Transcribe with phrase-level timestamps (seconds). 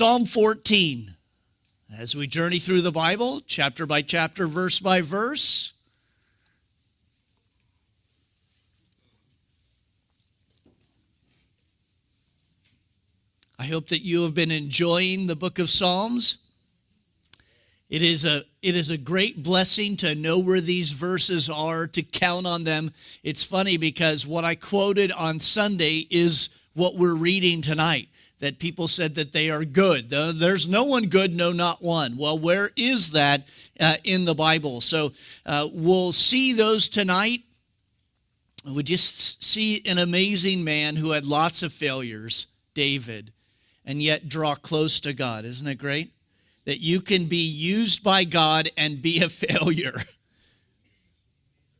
[0.00, 1.14] Psalm 14.
[1.94, 5.74] As we journey through the Bible, chapter by chapter, verse by verse,
[13.58, 16.38] I hope that you have been enjoying the book of Psalms.
[17.90, 22.02] It is a it is a great blessing to know where these verses are, to
[22.02, 22.94] count on them.
[23.22, 28.08] It's funny because what I quoted on Sunday is what we're reading tonight.
[28.40, 30.08] That people said that they are good.
[30.08, 32.16] There's no one good, no, not one.
[32.16, 33.46] Well, where is that
[33.78, 34.80] uh, in the Bible?
[34.80, 35.12] So
[35.44, 37.42] uh, we'll see those tonight.
[38.66, 43.32] We just see an amazing man who had lots of failures, David
[43.84, 45.44] and yet draw close to God.
[45.44, 46.12] Isn't it great?
[46.64, 49.96] That you can be used by God and be a failure.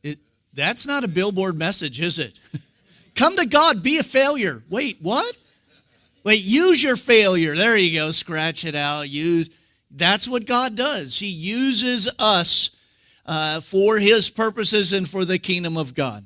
[0.03, 0.19] It,
[0.53, 2.39] that's not a billboard message, is it?
[3.15, 4.63] Come to God, be a failure.
[4.69, 5.37] Wait, what?
[6.23, 7.55] Wait, use your failure.
[7.55, 8.11] There you go.
[8.11, 9.09] Scratch it out.
[9.09, 9.49] Use.
[9.89, 11.19] That's what God does.
[11.19, 12.75] He uses us
[13.25, 16.25] uh, for His purposes and for the kingdom of God.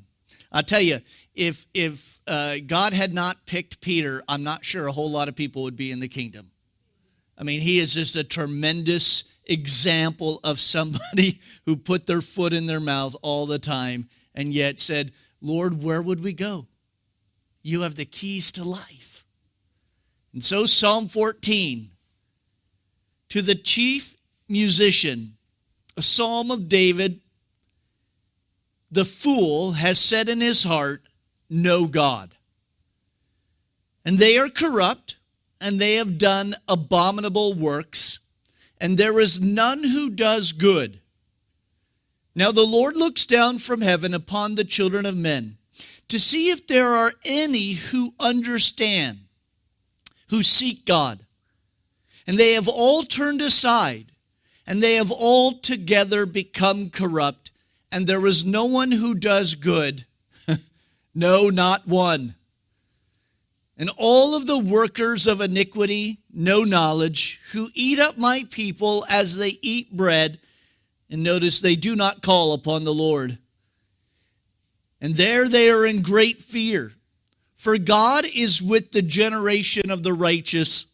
[0.51, 0.99] I'll tell you,
[1.33, 5.35] if if uh, God had not picked Peter, I'm not sure a whole lot of
[5.35, 6.51] people would be in the kingdom.
[7.37, 12.65] I mean, he is just a tremendous example of somebody who put their foot in
[12.65, 16.67] their mouth all the time and yet said, Lord, where would we go?
[17.61, 19.14] You have the keys to life.
[20.35, 21.89] And so, Psalm 14
[23.29, 24.15] to the chief
[24.47, 25.37] musician,
[25.97, 27.21] a psalm of David,
[28.91, 31.03] the fool has said in his heart,
[31.49, 32.35] No God.
[34.03, 35.15] And they are corrupt,
[35.59, 38.19] and they have done abominable works,
[38.79, 40.99] and there is none who does good.
[42.35, 45.55] Now the Lord looks down from heaven upon the children of men
[46.09, 49.24] to see if there are any who understand,
[50.29, 51.25] who seek God.
[52.27, 54.07] And they have all turned aside,
[54.65, 57.51] and they have all together become corrupt,
[57.91, 60.05] and there is no one who does good
[61.15, 62.35] no, not one.
[63.77, 69.35] And all of the workers of iniquity, no knowledge, who eat up my people as
[69.37, 70.39] they eat bread.
[71.09, 73.37] And notice they do not call upon the Lord.
[75.01, 76.93] And there they are in great fear.
[77.65, 80.85] For God is with the generation of the righteous.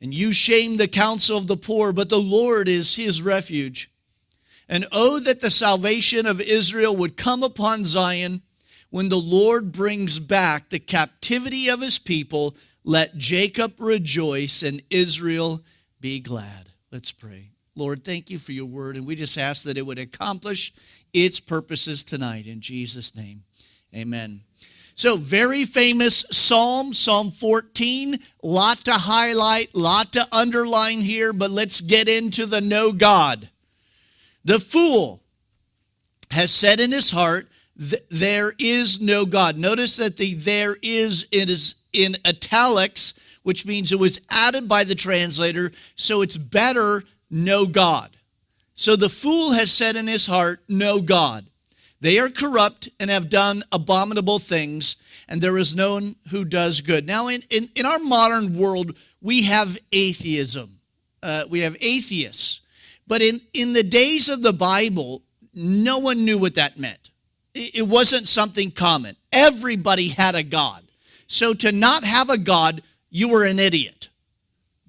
[0.00, 3.88] And you shame the counsel of the poor, but the Lord is his refuge.
[4.68, 8.42] And oh, that the salvation of Israel would come upon Zion
[8.90, 15.62] when the Lord brings back the captivity of his people, let Jacob rejoice and Israel
[16.00, 16.70] be glad.
[16.90, 17.50] Let's pray.
[17.76, 20.72] Lord, thank you for your word, and we just ask that it would accomplish
[21.12, 22.48] its purposes tonight.
[22.48, 23.44] In Jesus' name,
[23.94, 24.40] amen.
[24.94, 28.18] So, very famous psalm, Psalm 14.
[28.42, 33.48] Lot to highlight, lot to underline here, but let's get into the no God.
[34.44, 35.22] The fool
[36.30, 39.56] has said in his heart, there is no God.
[39.56, 44.84] Notice that the there is it is in italics, which means it was added by
[44.84, 48.10] the translator, so it's better no God.
[48.74, 51.44] So the fool has said in his heart, no God.
[52.02, 54.96] They are corrupt and have done abominable things,
[55.28, 57.06] and there is no one who does good.
[57.06, 60.80] Now, in, in, in our modern world, we have atheism.
[61.22, 62.60] Uh, we have atheists.
[63.06, 65.22] But in, in the days of the Bible,
[65.54, 67.12] no one knew what that meant
[67.54, 69.16] it wasn't something common.
[69.32, 70.82] Everybody had a God.
[71.26, 74.08] So to not have a God, you were an idiot.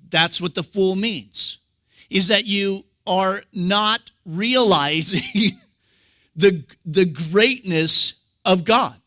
[0.09, 1.57] That's what the fool means,
[2.09, 5.21] is that you are not realizing
[6.35, 8.13] the, the greatness
[8.45, 8.99] of God.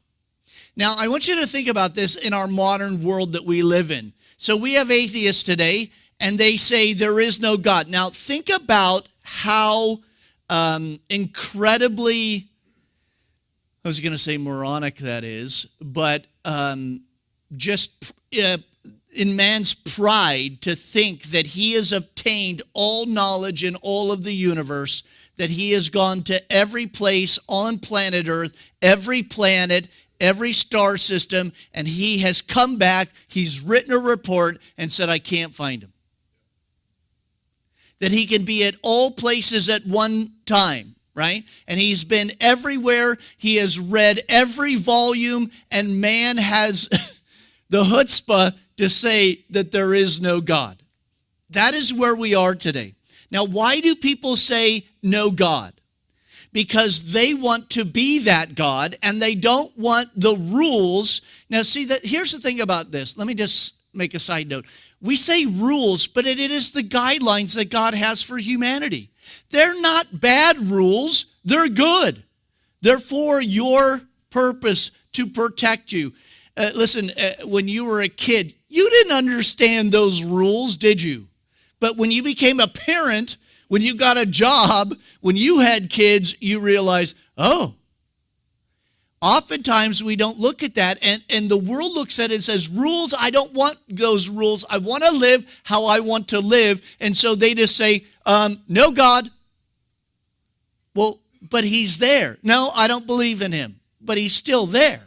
[0.77, 3.91] Now, I want you to think about this in our modern world that we live
[3.91, 4.13] in.
[4.37, 7.89] So we have atheists today, and they say there is no God.
[7.89, 10.01] Now, think about how
[10.51, 12.49] um, incredibly
[13.87, 17.03] I was going to say moronic, that is, but um,
[17.57, 18.59] just uh,
[19.15, 24.35] in man's pride to think that he has obtained all knowledge in all of the
[24.35, 25.05] universe,
[25.37, 29.89] that he has gone to every place on planet Earth, every planet,
[30.21, 35.19] every star system, and he has come back, he's written a report and said, I
[35.19, 35.93] can't find him.
[37.99, 41.45] That he can be at all places at one time right?
[41.67, 43.17] And he's been everywhere.
[43.39, 46.89] He has read every volume, and man has
[47.71, 50.83] the chutzpah to say that there is no God.
[51.51, 52.95] That is where we are today.
[53.31, 55.73] Now, why do people say no God?
[56.53, 61.23] Because they want to be that God and they don't want the rules.
[61.49, 63.17] Now, see that here's the thing about this.
[63.17, 64.67] Let me just make a side note.
[65.01, 69.11] We say rules, but it is the guidelines that God has for humanity.
[69.51, 72.23] They're not bad rules, they're good.
[72.83, 74.01] They're for your
[74.31, 76.13] purpose to protect you.
[76.57, 81.29] Uh, listen, uh, when you were a kid, you didn't understand those rules, did you?
[81.81, 83.37] But when you became a parent,
[83.69, 87.75] when you got a job, when you had kids, you realize, oh,
[89.21, 90.99] oftentimes we don't look at that.
[91.03, 94.65] And, and the world looks at it and says rules i don't want those rules.
[94.69, 96.81] I want to live how i want to live.
[97.01, 99.31] And so they just say um, no god.
[100.95, 101.21] Well
[101.51, 102.39] but he's there.
[102.43, 105.03] No i don't believe in him but he's still there.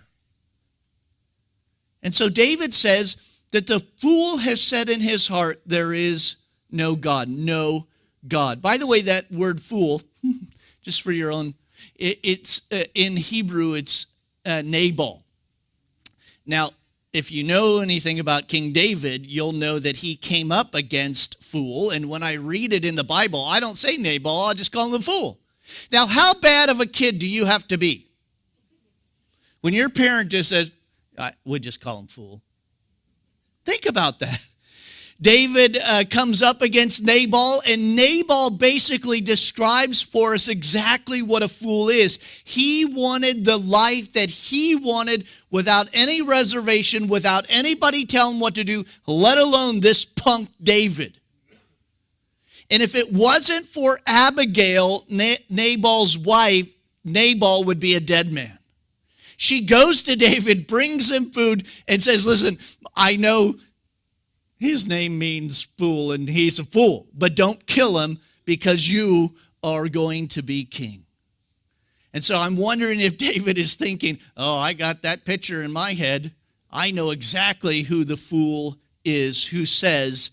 [2.03, 3.17] And so david says
[3.51, 6.35] that the fool has said in his heart there is
[6.71, 7.87] no god no
[8.27, 8.61] God.
[8.61, 10.01] By the way, that word fool,
[10.81, 11.53] just for your own,
[11.95, 14.07] it, it's uh, in Hebrew, it's
[14.45, 15.23] uh, Nabal.
[16.45, 16.71] Now,
[17.11, 21.89] if you know anything about King David, you'll know that he came up against fool.
[21.89, 24.93] And when I read it in the Bible, I don't say Nabal, I just call
[24.93, 25.39] him fool.
[25.91, 28.07] Now, how bad of a kid do you have to be?
[29.61, 30.71] When your parent just says,
[31.17, 32.41] I would just call him fool.
[33.65, 34.39] Think about that.
[35.21, 41.49] David uh, comes up against Nabal, and Nabal basically describes for us exactly what a
[41.49, 42.19] fool is.
[42.45, 48.63] He wanted the life that he wanted without any reservation, without anybody telling what to
[48.63, 51.19] do, let alone this punk David.
[52.71, 56.71] And if it wasn't for Abigail, Nabal's wife,
[57.03, 58.57] Nabal would be a dead man.
[59.35, 62.57] She goes to David, brings him food, and says, Listen,
[62.95, 63.55] I know
[64.59, 67.07] his name means fool, and he's a fool.
[67.13, 71.05] But don't kill him because you are going to be king.
[72.13, 75.93] And so I'm wondering if David is thinking, oh, I got that picture in my
[75.93, 76.33] head.
[76.71, 80.31] I know exactly who the fool is who says,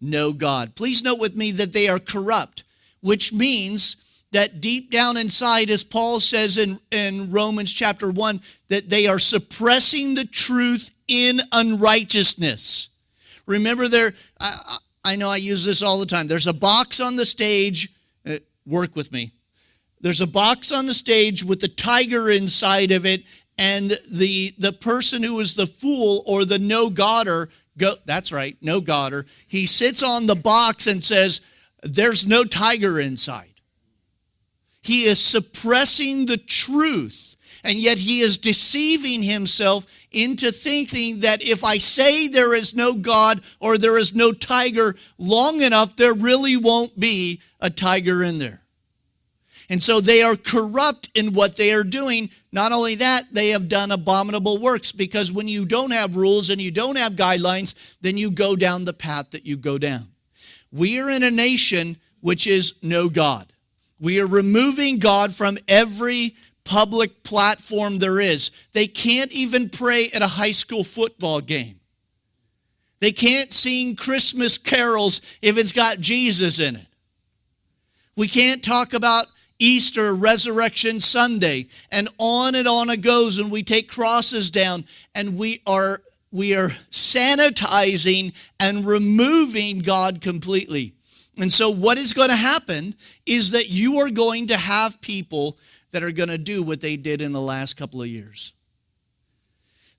[0.00, 0.74] no God.
[0.74, 2.64] Please note with me that they are corrupt,
[3.00, 3.96] which means
[4.32, 9.18] that deep down inside, as Paul says in, in Romans chapter 1, that they are
[9.18, 12.90] suppressing the truth in unrighteousness.
[13.48, 16.28] Remember, there, I, I know I use this all the time.
[16.28, 17.90] There's a box on the stage.
[18.24, 18.36] Uh,
[18.66, 19.32] work with me.
[20.02, 23.24] There's a box on the stage with the tiger inside of it,
[23.56, 27.94] and the the person who is the fool or the no godder go.
[28.04, 29.26] That's right, no godder.
[29.48, 31.40] He sits on the box and says,
[31.82, 33.54] "There's no tiger inside."
[34.82, 37.27] He is suppressing the truth,
[37.64, 42.94] and yet he is deceiving himself into thinking that if I say there is no
[42.94, 48.38] God or there is no tiger long enough, there really won't be a tiger in
[48.38, 48.62] there.
[49.70, 52.30] And so they are corrupt in what they are doing.
[52.52, 56.60] Not only that, they have done abominable works because when you don't have rules and
[56.60, 60.08] you don't have guidelines, then you go down the path that you go down.
[60.72, 63.52] We are in a nation which is no God.
[64.00, 66.36] We are removing God from every
[66.68, 68.50] public platform there is.
[68.72, 71.80] They can't even pray at a high school football game.
[73.00, 76.86] They can't sing Christmas carols if it's got Jesus in it.
[78.16, 79.28] We can't talk about
[79.58, 83.38] Easter, Resurrection Sunday, and on and on it goes.
[83.38, 90.92] And we take crosses down, and we are we are sanitizing and removing God completely.
[91.38, 95.56] And so, what is going to happen is that you are going to have people
[95.90, 98.52] that are going to do what they did in the last couple of years.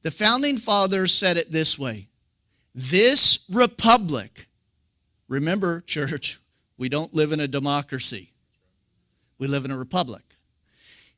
[0.02, 2.08] The founding fathers said it this way
[2.74, 4.48] This republic,
[5.28, 6.40] remember, church,
[6.78, 8.32] we don't live in a democracy,
[9.38, 10.24] we live in a republic.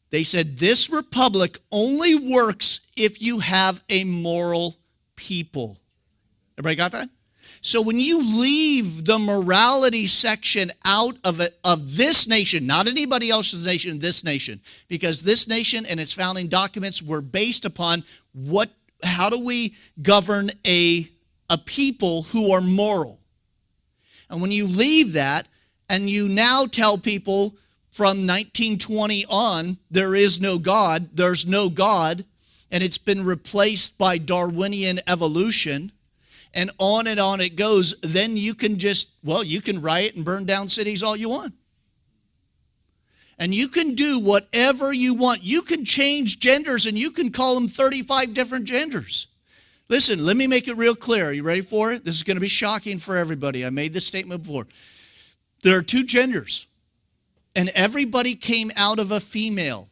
[0.09, 4.77] They said this republic only works if you have a moral
[5.15, 5.77] people.
[6.57, 7.09] Everybody got that?
[7.63, 13.67] So when you leave the morality section out of of this nation, not anybody else's
[13.67, 18.03] nation, this nation, because this nation and its founding documents were based upon
[18.33, 18.71] what
[19.03, 21.07] how do we govern a
[21.51, 23.19] a people who are moral?
[24.31, 25.47] And when you leave that
[25.87, 27.55] and you now tell people
[27.91, 32.25] from 1920 on there is no God, there's no God,
[32.71, 35.91] and it's been replaced by Darwinian evolution
[36.53, 40.25] and on and on it goes, then you can just, well, you can riot and
[40.25, 41.53] burn down cities all you want.
[43.37, 45.43] And you can do whatever you want.
[45.43, 49.27] You can change genders and you can call them 35 different genders.
[49.89, 51.27] Listen, let me make it real clear.
[51.27, 52.05] Are you ready for it?
[52.05, 53.65] This is going to be shocking for everybody.
[53.65, 54.67] I made this statement before.
[55.63, 56.67] There are two genders,
[57.55, 59.89] and everybody came out of a female.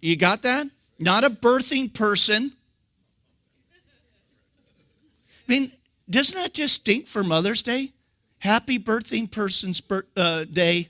[0.00, 0.68] You got that?
[0.98, 2.52] Not a birthing person
[5.46, 5.72] mean,
[6.08, 7.92] doesn't that just stink for Mother's Day?
[8.38, 9.82] Happy birthing person's
[10.16, 10.88] uh, day.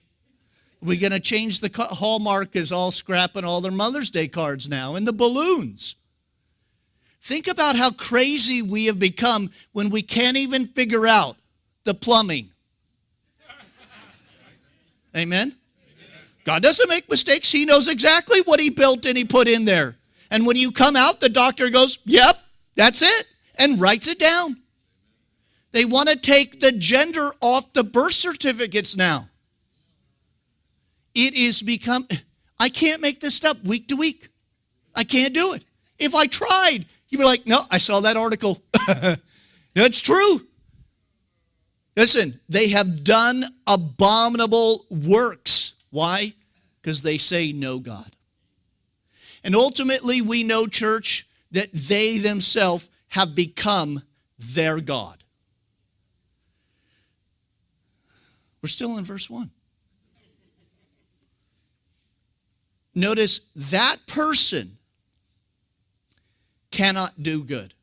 [0.82, 4.94] We're going to change the Hallmark is all scrapping all their Mother's Day cards now
[4.94, 5.96] and the balloons.
[7.22, 11.36] Think about how crazy we have become when we can't even figure out
[11.84, 12.50] the plumbing.
[15.16, 15.56] Amen?
[16.44, 17.50] God doesn't make mistakes.
[17.50, 19.96] He knows exactly what He built and He put in there.
[20.30, 22.38] And when you come out, the doctor goes, Yep,
[22.76, 24.62] that's it, and writes it down.
[25.72, 29.28] They want to take the gender off the birth certificates now.
[31.14, 32.06] It is become,
[32.58, 34.28] I can't make this up week to week.
[34.94, 35.64] I can't do it.
[35.98, 38.62] If I tried, you'd be like, no, I saw that article.
[39.75, 40.46] That's true.
[41.96, 45.82] Listen, they have done abominable works.
[45.90, 46.34] Why?
[46.80, 48.16] Because they say no God.
[49.42, 54.02] And ultimately, we know, church, that they themselves have become
[54.38, 55.22] their God.
[58.62, 59.50] We're still in verse 1.
[62.94, 64.78] Notice that person
[66.70, 67.75] cannot do good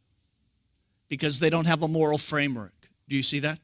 [1.07, 2.73] because they don't have a moral framework.
[3.07, 3.59] Do you see that?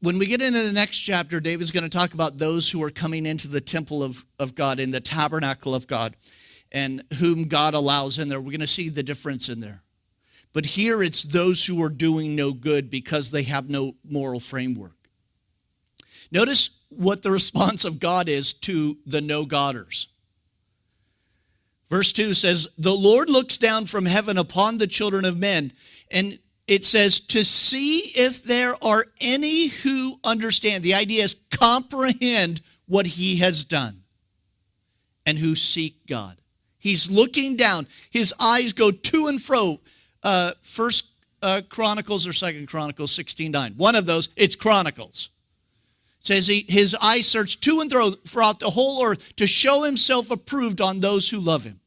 [0.00, 2.90] When we get into the next chapter, David's going to talk about those who are
[2.90, 6.16] coming into the temple of, of God, in the tabernacle of God,
[6.72, 8.40] and whom God allows in there.
[8.40, 9.83] We're going to see the difference in there.
[10.54, 14.96] But here it's those who are doing no good because they have no moral framework.
[16.30, 20.08] Notice what the response of God is to the no Godders.
[21.90, 25.72] Verse 2 says, The Lord looks down from heaven upon the children of men,
[26.10, 30.82] and it says, to see if there are any who understand.
[30.82, 34.02] The idea is comprehend what he has done
[35.26, 36.36] and who seek God.
[36.78, 37.86] He's looking down.
[38.10, 39.80] His eyes go to and fro.
[40.24, 41.10] Uh, First
[41.42, 43.74] uh, Chronicles or Second Chronicles 16 9.
[43.76, 45.30] One of those, it's Chronicles
[46.24, 50.30] says he, his eyes search to and fro throughout the whole earth to show himself
[50.30, 51.80] approved on those who love him.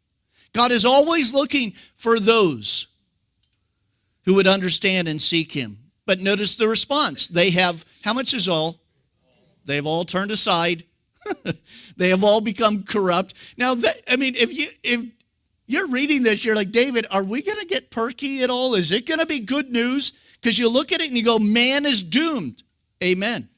[0.53, 2.87] God is always looking for those
[4.25, 5.79] who would understand and seek him.
[6.05, 7.27] But notice the response.
[7.27, 8.79] They have, how much is all?
[9.65, 10.83] They have all turned aside.
[11.97, 13.33] they have all become corrupt.
[13.57, 15.03] Now, that, I mean, if you if
[15.67, 18.73] you're reading this, you're like, David, are we going to get perky at all?
[18.73, 20.13] Is it going to be good news?
[20.41, 22.63] Because you look at it and you go, man is doomed.
[23.03, 23.49] Amen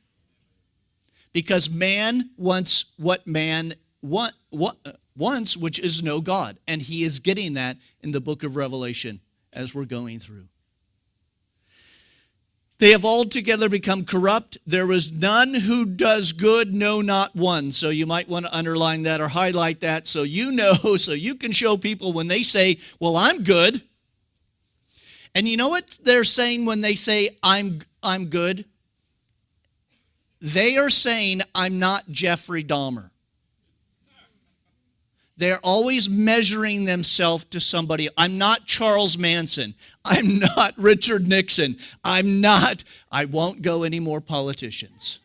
[1.31, 4.77] because man wants what man want, what,
[5.15, 6.57] wants, which is no God.
[6.67, 9.19] And he is getting that in the book of Revelation
[9.53, 10.45] as we're going through.
[12.79, 14.57] They have altogether become corrupt.
[14.65, 17.73] There is none who does good, no, not one.
[17.73, 21.35] So you might want to underline that or highlight that so you know, so you
[21.35, 23.81] can show people when they say, Well, I'm good.
[25.35, 28.65] And you know what they're saying when they say, I'm, I'm good?
[30.41, 33.11] They are saying, I'm not Jeffrey Dahmer.
[35.39, 38.09] They're always measuring themselves to somebody.
[38.17, 39.73] I'm not Charles Manson.
[40.03, 41.77] I'm not Richard Nixon.
[42.03, 45.21] I'm not, I won't go any more politicians.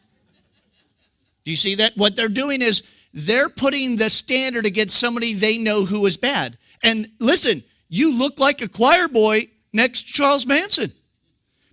[1.44, 1.96] Do you see that?
[1.96, 6.58] What they're doing is they're putting the standard against somebody they know who is bad.
[6.84, 10.92] And listen, you look like a choir boy next to Charles Manson.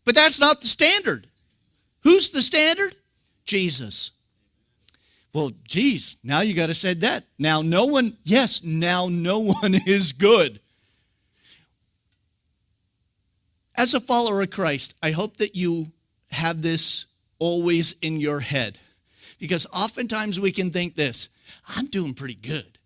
[0.03, 1.27] But that's not the standard.
[2.03, 2.95] Who's the standard?
[3.45, 4.09] Jesus.
[5.33, 7.23] Well, geez, now you got to say that.
[7.39, 10.59] Now no one, yes, now no one is good.
[13.75, 15.91] As a follower of Christ, I hope that you
[16.31, 17.05] have this
[17.39, 18.77] always in your head.
[19.39, 21.29] Because oftentimes we can think this
[21.67, 22.77] I'm doing pretty good.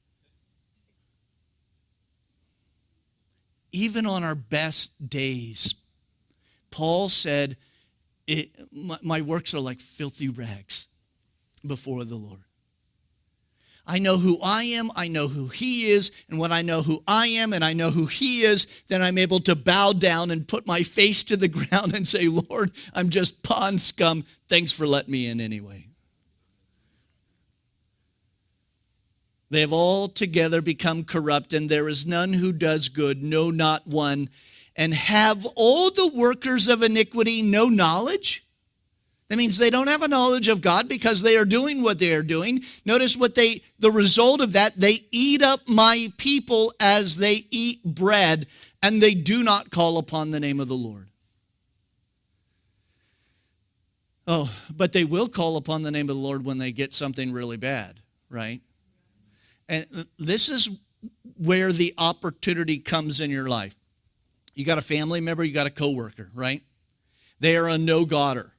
[3.72, 5.76] Even on our best days,
[6.72, 7.58] Paul said,
[8.82, 10.88] my works are like filthy rags
[11.68, 12.42] before the Lord.
[13.88, 17.04] I know who I am, I know who He is, and when I know who
[17.08, 20.48] I am and I know who He is, then I'm able to bow down and
[20.48, 24.26] put my face to the ground and say, Lord, I'm just pond scum.
[24.48, 25.88] Thanks for letting me in anyway.
[29.52, 33.86] They have all together become corrupt, and there is none who does good, no, not
[33.86, 34.30] one
[34.76, 38.45] and have all the workers of iniquity no knowledge?
[39.30, 42.14] That means they don't have a knowledge of God because they are doing what they
[42.14, 42.64] are doing.
[42.86, 47.84] Notice what they the result of that, they eat up my people as they eat
[47.84, 48.46] bread,
[48.84, 51.08] and they do not call upon the name of the Lord.
[54.28, 57.32] Oh, but they will call upon the name of the Lord when they get something
[57.32, 58.62] really bad, right?
[59.68, 60.70] And this is
[61.38, 63.76] where the opportunity comes in your life.
[64.54, 66.62] You got a family member, you got a coworker, right?
[67.40, 68.52] They are a no godder.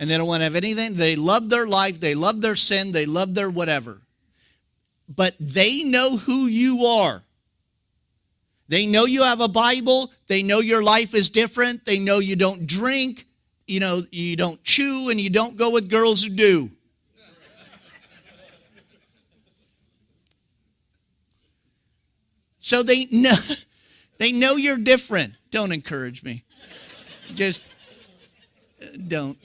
[0.00, 0.94] And they don't want to have anything.
[0.94, 4.00] They love their life, they love their sin, they love their whatever.
[5.08, 7.22] But they know who you are.
[8.68, 10.12] They know you have a Bible.
[10.28, 11.84] They know your life is different.
[11.84, 13.26] They know you don't drink,
[13.66, 16.70] you know, you don't chew, and you don't go with girls who do.
[22.60, 23.34] So they know
[24.18, 25.34] they know you're different.
[25.50, 26.44] Don't encourage me.
[27.34, 27.64] Just
[28.80, 29.36] uh, don't.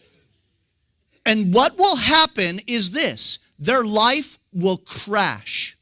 [1.26, 5.78] And what will happen is this their life will crash.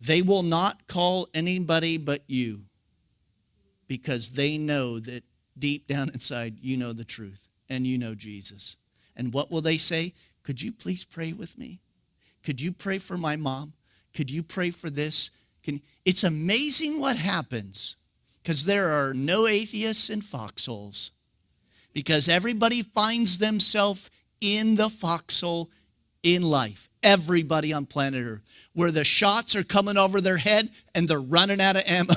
[0.00, 2.62] They will not call anybody but you
[3.88, 5.24] because they know that
[5.58, 8.76] deep down inside you know the truth and you know Jesus.
[9.16, 10.12] And what will they say?
[10.42, 11.80] Could you please pray with me?
[12.44, 13.72] Could you pray for my mom?
[14.14, 15.30] Could you pray for this?
[15.64, 17.96] Can, it's amazing what happens
[18.42, 21.10] because there are no atheists in foxholes
[21.96, 24.10] because everybody finds themselves
[24.42, 25.70] in the foxhole
[26.22, 26.90] in life.
[27.02, 28.42] Everybody on planet Earth,
[28.74, 32.12] where the shots are coming over their head and they're running out of ammo,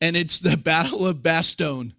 [0.00, 1.92] and it's the Battle of Bastogne.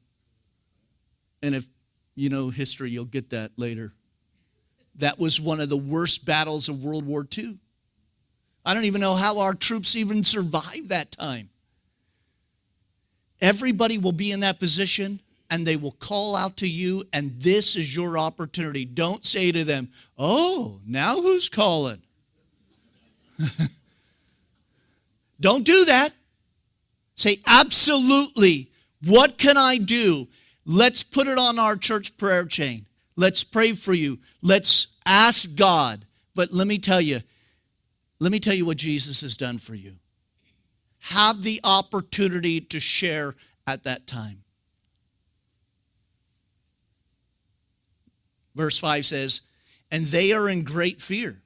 [1.44, 1.68] And if
[2.16, 3.94] you know history, you'll get that later.
[4.96, 7.60] That was one of the worst battles of World War II.
[8.66, 11.52] I don't even know how our troops even survived that time.
[13.40, 15.20] Everybody will be in that position
[15.50, 18.86] and they will call out to you, and this is your opportunity.
[18.86, 22.02] Don't say to them, Oh, now who's calling?
[25.40, 26.14] Don't do that.
[27.14, 28.72] Say, Absolutely.
[29.06, 30.28] What can I do?
[30.66, 32.88] Let's put it on our church prayer chain.
[33.16, 34.20] Let's pray for you.
[34.42, 36.06] Let's ask God.
[36.36, 37.22] But let me tell you,
[38.20, 39.96] let me tell you what Jesus has done for you.
[41.00, 43.36] Have the opportunity to share
[43.68, 44.43] at that time.
[48.56, 49.42] Verse 5 says,
[49.92, 51.42] And they are in great fear,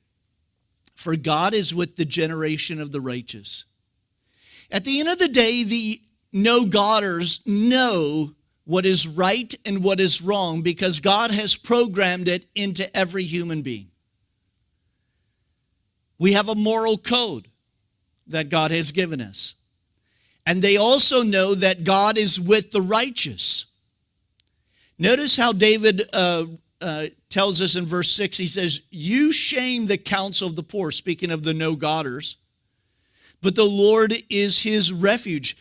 [0.95, 3.65] for God is with the generation of the righteous.
[4.71, 6.01] At the end of the day, the
[6.33, 8.33] no Godders know
[8.65, 13.61] what is right and what is wrong because God has programmed it into every human
[13.61, 13.91] being.
[16.19, 17.47] We have a moral code
[18.27, 19.55] that God has given us.
[20.45, 23.65] And they also know that God is with the righteous.
[24.97, 26.45] Notice how David uh,
[26.81, 30.91] uh, tells us in verse 6 he says, You shame the counsel of the poor,
[30.91, 32.37] speaking of the no Godders,
[33.41, 35.57] but the Lord is his refuge.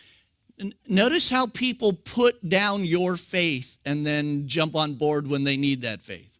[0.88, 5.82] Notice how people put down your faith and then jump on board when they need
[5.82, 6.38] that faith.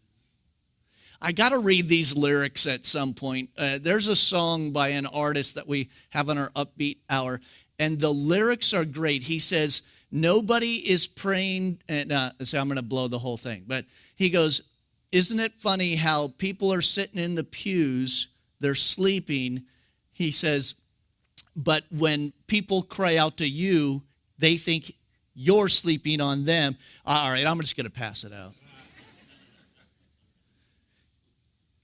[1.21, 3.51] I got to read these lyrics at some point.
[3.57, 7.41] Uh, there's a song by an artist that we have on our upbeat hour,
[7.79, 9.23] and the lyrics are great.
[9.25, 13.65] He says, Nobody is praying, and uh, so I'm going to blow the whole thing,
[13.67, 14.63] but he goes,
[15.13, 18.29] Isn't it funny how people are sitting in the pews,
[18.61, 19.65] they're sleeping?
[20.13, 20.75] He says,
[21.57, 24.03] But when people cry out to you,
[24.39, 24.93] they think
[25.35, 26.77] you're sleeping on them.
[27.05, 28.55] All right, I'm just going to pass it out.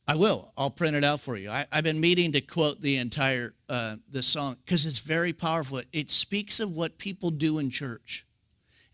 [0.06, 0.52] I will.
[0.56, 1.50] I'll print it out for you.
[1.50, 5.82] I, have been meeting to quote the entire uh, the song because it's very powerful.
[5.92, 8.26] It speaks of what people do in church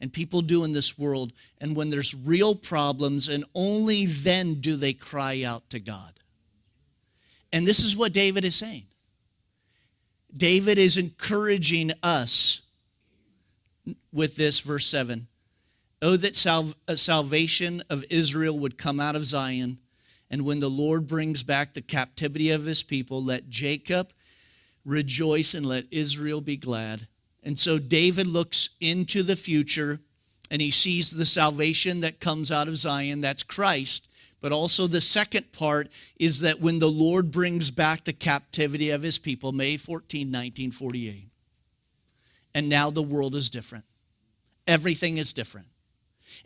[0.00, 4.76] and people do in this world, and when there's real problems, and only then do
[4.76, 6.20] they cry out to God.
[7.52, 8.84] And this is what David is saying.
[10.36, 12.60] David is encouraging us
[14.12, 15.26] with this verse 7
[16.00, 19.78] Oh, that sal- uh, salvation of Israel would come out of Zion
[20.30, 24.12] and when the Lord brings back the captivity of his people, let Jacob
[24.84, 27.06] rejoice and let Israel be glad.
[27.42, 30.00] And so David looks into the future
[30.50, 34.08] and he sees the salvation that comes out of Zion, that's Christ.
[34.40, 35.88] But also, the second part
[36.18, 41.28] is that when the Lord brings back the captivity of his people, May 14, 1948.
[42.54, 43.84] And now the world is different.
[44.66, 45.66] Everything is different.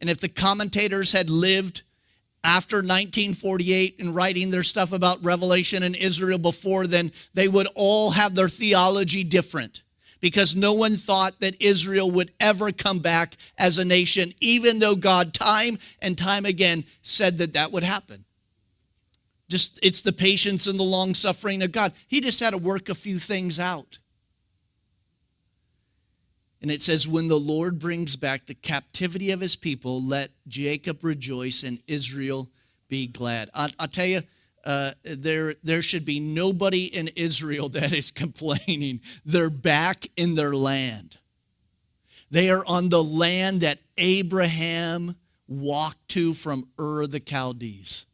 [0.00, 1.82] And if the commentators had lived
[2.44, 8.12] after 1948 and writing their stuff about Revelation and Israel before then, they would all
[8.12, 9.82] have their theology different
[10.20, 14.94] because no one thought that Israel would ever come back as a nation, even though
[14.94, 18.24] God, time and time again, said that that would happen.
[19.48, 21.92] Just it's the patience and the long suffering of God.
[22.06, 23.98] He just had to work a few things out.
[26.62, 31.02] And it says, When the Lord brings back the captivity of his people, let Jacob
[31.02, 32.48] rejoice and Israel
[32.88, 33.50] be glad.
[33.52, 34.22] I'll, I'll tell you,
[34.64, 39.00] uh, there, there should be nobody in Israel that is complaining.
[39.24, 41.18] They're back in their land.
[42.30, 48.06] They are on the land that Abraham walked to from Ur the Chaldees,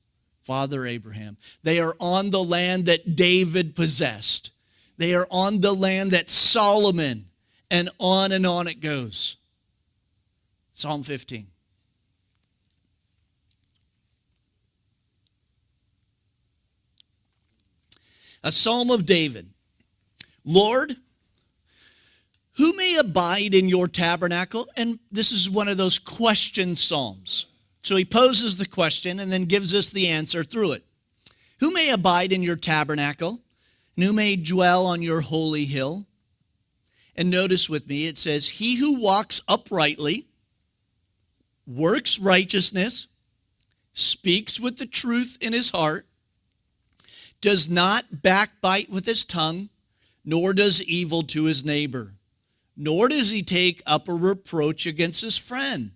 [0.43, 1.37] Father Abraham.
[1.63, 4.51] They are on the land that David possessed.
[4.97, 7.27] They are on the land that Solomon,
[7.71, 9.37] and on and on it goes.
[10.73, 11.47] Psalm 15.
[18.45, 19.51] A psalm of David.
[20.45, 20.97] Lord,
[22.57, 24.69] who may abide in your tabernacle?
[24.77, 27.47] And this is one of those question psalms.
[27.83, 30.85] So he poses the question and then gives us the answer through it.
[31.61, 33.41] Who may abide in your tabernacle?
[33.97, 36.07] And who may dwell on your holy hill?
[37.19, 40.27] And notice with me, it says, He who walks uprightly,
[41.67, 43.09] works righteousness,
[43.93, 46.07] speaks with the truth in his heart,
[47.43, 49.69] does not backbite with his tongue,
[50.25, 52.15] nor does evil to his neighbor
[52.81, 55.91] nor does he take up a reproach against his friend,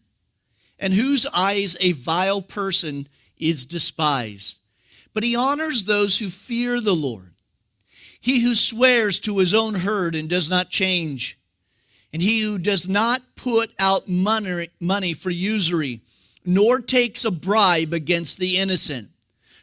[0.80, 3.08] and whose eyes a vile person
[3.38, 4.58] is despised.
[5.14, 7.31] But he honors those who fear the Lord.
[8.22, 11.36] He who swears to his own herd and does not change,
[12.12, 16.00] and he who does not put out money, money for usury,
[16.44, 19.10] nor takes a bribe against the innocent,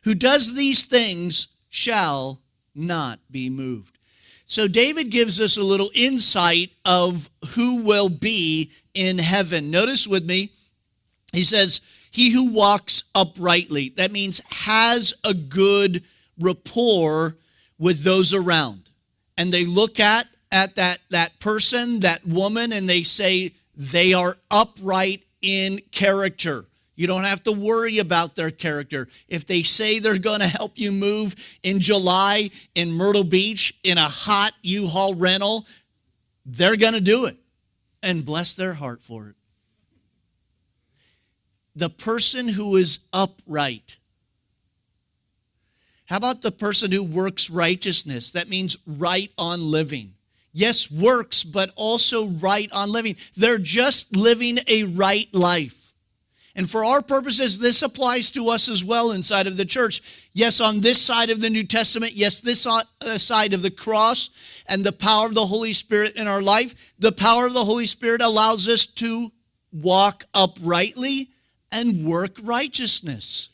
[0.04, 2.42] who does these things shall
[2.76, 3.98] not be moved.
[4.46, 9.72] So David gives us a little insight of who will be in heaven.
[9.72, 10.52] Notice with me,
[11.32, 11.80] he says,
[12.12, 13.94] He who walks uprightly.
[13.96, 16.04] That means has a good
[16.38, 17.38] rapport
[17.80, 18.92] with those around.
[19.38, 24.38] And they look at, at that, that person, that woman, and they say they are
[24.52, 26.66] upright in character.
[26.96, 29.08] You don't have to worry about their character.
[29.30, 33.98] If they say they're going to help you move in July in Myrtle Beach in
[33.98, 35.66] a hot U Haul rental,
[36.46, 37.38] they're going to do it
[38.04, 39.36] and bless their heart for it.
[41.74, 43.96] The person who is upright.
[46.10, 48.32] How about the person who works righteousness?
[48.32, 50.16] That means right on living.
[50.52, 53.16] Yes, works, but also right on living.
[53.38, 55.94] They're just living a right life.
[56.56, 60.02] And for our purposes, this applies to us as well inside of the church.
[60.34, 62.82] Yes, on this side of the New Testament, yes, this uh,
[63.20, 64.32] side of the cross
[64.68, 67.86] and the power of the Holy Spirit in our life, the power of the Holy
[67.86, 69.32] Spirit allows us to
[69.72, 71.30] walk uprightly
[71.72, 73.49] and work righteousness.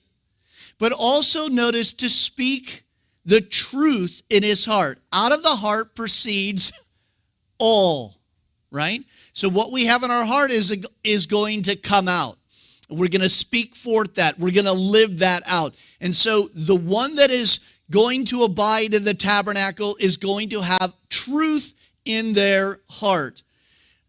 [0.78, 2.84] But also notice to speak
[3.26, 5.00] the truth in his heart.
[5.12, 6.72] Out of the heart proceeds
[7.58, 8.16] all,
[8.72, 9.04] right?
[9.34, 12.38] So what we have in our heart is, is going to come out.
[12.90, 14.38] We're going to speak forth that.
[14.38, 15.76] We're going to live that out.
[16.00, 17.60] And so the one that is
[17.90, 21.74] going to abide in the tabernacle is going to have truth
[22.06, 23.44] in their heart.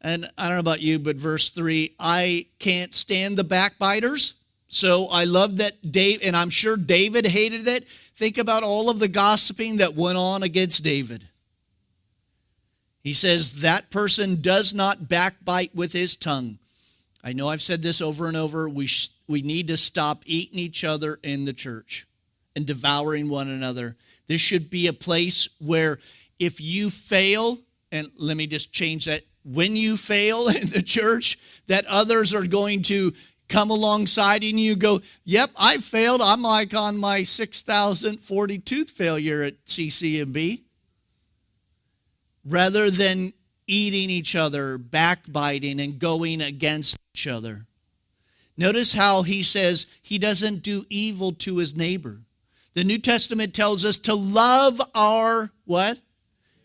[0.00, 4.35] And I don't know about you, but verse 3 I can't stand the backbiters.
[4.68, 7.87] So I love that Dave, and I'm sure David hated it.
[8.14, 11.29] Think about all of the gossiping that went on against David.
[13.02, 16.59] He says that person does not backbite with his tongue.
[17.22, 18.68] I know I've said this over and over.
[18.68, 22.07] We, sh- we need to stop eating each other in the church
[22.57, 23.96] and devouring one another.
[24.26, 25.98] This should be a place where
[26.38, 27.59] if you fail,
[27.92, 32.46] and let me just change that, when you fail in the church, that others are
[32.46, 33.12] going to
[33.48, 36.20] come alongside and you go, Yep, I failed.
[36.20, 40.62] I'm like on my 6,040 tooth failure at CCMB.
[42.44, 43.32] Rather than
[43.66, 47.66] eating each other, backbiting, and going against each other.
[48.56, 52.20] Notice how he says he doesn't do evil to his neighbor.
[52.74, 55.98] The New Testament tells us to love our what?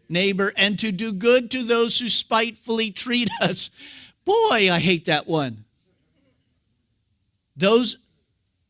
[0.08, 3.70] Neighbor and to do good to those who spitefully treat us.
[4.26, 5.66] Boy, I hate that one.
[7.62, 7.98] Those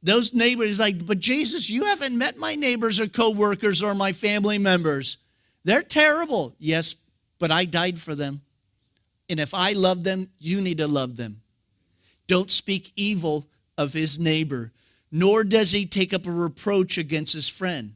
[0.04, 4.58] those neighbors like, but Jesus, you haven't met my neighbors or co-workers or my family
[4.58, 5.18] members.
[5.64, 6.56] They're terrible.
[6.60, 6.96] Yes,
[7.40, 8.42] but I died for them.
[9.30, 11.42] And if I love them, you need to love them.
[12.28, 14.72] Don't speak evil of his neighbor,
[15.12, 17.94] nor does he take up a reproach against his friend.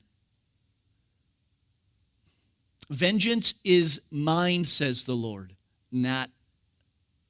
[2.90, 5.54] Vengeance is mine, says the Lord,
[5.92, 6.30] not,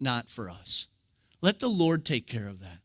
[0.01, 0.87] not for us.
[1.41, 2.79] Let the Lord take care of that.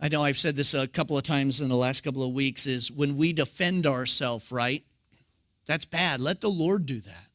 [0.00, 2.66] I know I've said this a couple of times in the last couple of weeks
[2.66, 4.82] is when we defend ourselves, right?
[5.66, 6.20] That's bad.
[6.20, 7.26] Let the Lord do that.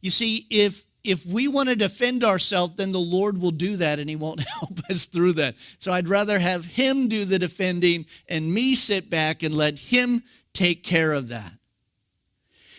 [0.00, 3.98] You see, if if we want to defend ourselves, then the Lord will do that
[3.98, 5.54] and He won't help us through that.
[5.78, 10.22] So I'd rather have Him do the defending and me sit back and let Him
[10.52, 11.52] take care of that.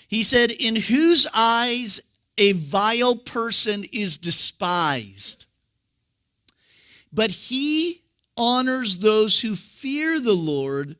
[0.08, 2.02] He said, In whose eyes
[2.38, 5.46] a vile person is despised.
[7.12, 8.02] But he
[8.40, 10.96] honors those who fear the Lord,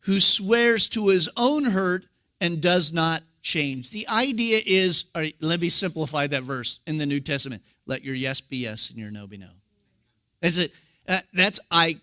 [0.00, 2.06] who swears to his own hurt
[2.40, 3.90] and does not change.
[3.90, 7.62] The idea is, all right, let me simplify that verse in the New Testament.
[7.86, 9.48] Let your yes be yes and your no be no.
[10.40, 10.72] That's it.
[11.08, 11.98] Uh, that's I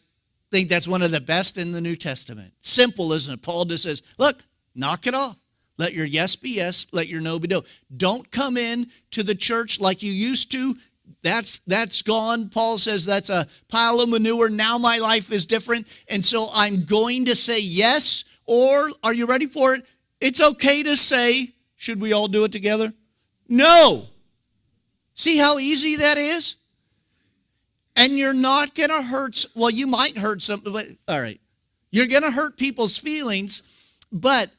[0.51, 2.53] think that's one of the best in the New Testament.
[2.61, 3.41] Simple, isn't it?
[3.41, 4.43] Paul just says, look,
[4.75, 5.37] knock it off.
[5.77, 7.63] Let your yes be yes, let your no be no.
[7.95, 10.75] Don't come in to the church like you used to.
[11.23, 12.49] That's that's gone.
[12.49, 14.49] Paul says that's a pile of manure.
[14.49, 15.87] Now my life is different.
[16.07, 19.85] And so I'm going to say yes or are you ready for it?
[20.21, 22.93] It's okay to say, should we all do it together?
[23.47, 24.07] No.
[25.13, 26.55] See how easy that is?
[27.95, 31.41] And you're not going to hurt, well, you might hurt some, but all right.
[31.91, 33.63] You're going to hurt people's feelings,
[34.11, 34.51] but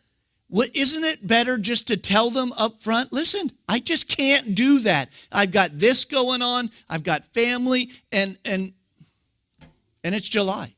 [0.50, 5.10] isn't it better just to tell them up front, listen, I just can't do that.
[5.30, 8.72] I've got this going on, I've got family, and and
[10.02, 10.74] and it's July.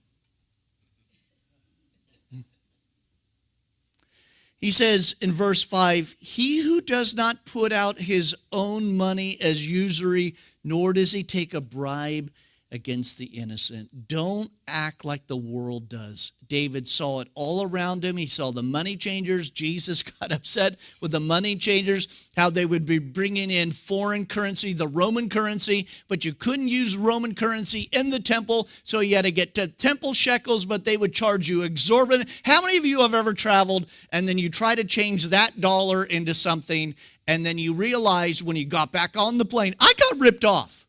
[4.60, 9.68] He says in verse 5 He who does not put out his own money as
[9.68, 12.30] usury, nor does he take a bribe
[12.72, 14.08] against the innocent.
[14.08, 16.32] Don't act like the world does.
[16.46, 18.16] David saw it all around him.
[18.16, 19.50] He saw the money changers.
[19.50, 24.72] Jesus got upset with the money changers, how they would be bringing in foreign currency,
[24.72, 29.24] the Roman currency, but you couldn't use Roman currency in the temple, so you had
[29.24, 32.28] to get to temple shekels, but they would charge you exorbitant.
[32.44, 36.04] How many of you have ever traveled and then you try to change that dollar
[36.04, 36.94] into something,
[37.26, 40.84] and then you realize when you got back on the plane, I got ripped off?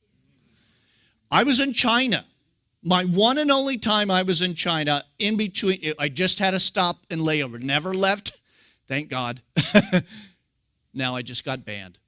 [1.31, 2.25] I was in China.
[2.83, 6.59] My one and only time I was in China, in between, I just had a
[6.59, 7.61] stop and layover.
[7.61, 8.33] Never left,
[8.87, 9.41] thank God.
[10.93, 11.99] now I just got banned.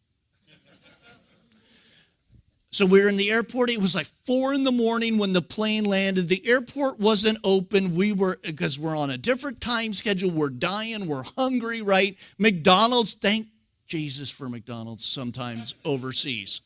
[2.72, 3.70] So we were in the airport.
[3.70, 6.28] It was like four in the morning when the plane landed.
[6.28, 7.96] The airport wasn't open.
[7.96, 10.32] We were, because we're on a different time schedule.
[10.32, 11.06] We're dying.
[11.06, 12.18] We're hungry, right?
[12.40, 13.46] McDonald's, thank
[13.86, 16.62] Jesus for McDonald's sometimes overseas.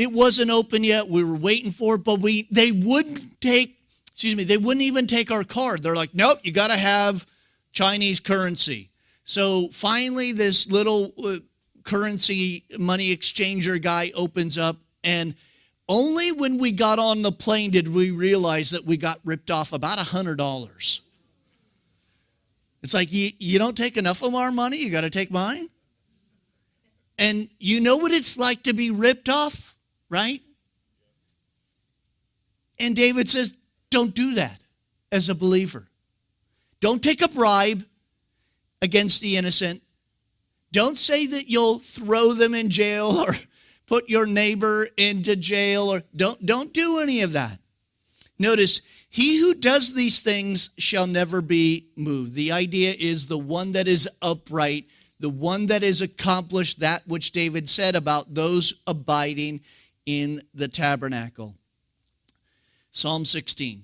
[0.00, 1.10] It wasn't open yet.
[1.10, 3.76] We were waiting for it, but we they wouldn't take,
[4.10, 5.82] excuse me, they wouldn't even take our card.
[5.82, 7.26] They're like, nope, you got to have
[7.72, 8.88] Chinese currency.
[9.24, 11.36] So finally, this little uh,
[11.84, 15.34] currency money exchanger guy opens up, and
[15.86, 19.74] only when we got on the plane did we realize that we got ripped off
[19.74, 21.02] about a hundred dollars.
[22.82, 25.68] It's like you, you don't take enough of our money, you got to take mine.
[27.18, 29.76] And you know what it's like to be ripped off?
[30.10, 30.42] Right?
[32.78, 33.56] And David says,
[33.90, 34.60] don't do that
[35.10, 35.88] as a believer.
[36.80, 37.84] Don't take a bribe
[38.82, 39.82] against the innocent.
[40.72, 43.36] Don't say that you'll throw them in jail or
[43.86, 47.58] put your neighbor into jail or don't don't do any of that.
[48.38, 52.34] Notice, he who does these things shall never be moved.
[52.34, 54.86] The idea is the one that is upright,
[55.18, 59.60] the one that has accomplished that which David said about those abiding
[60.06, 61.54] in the tabernacle.
[62.90, 63.82] Psalm 16.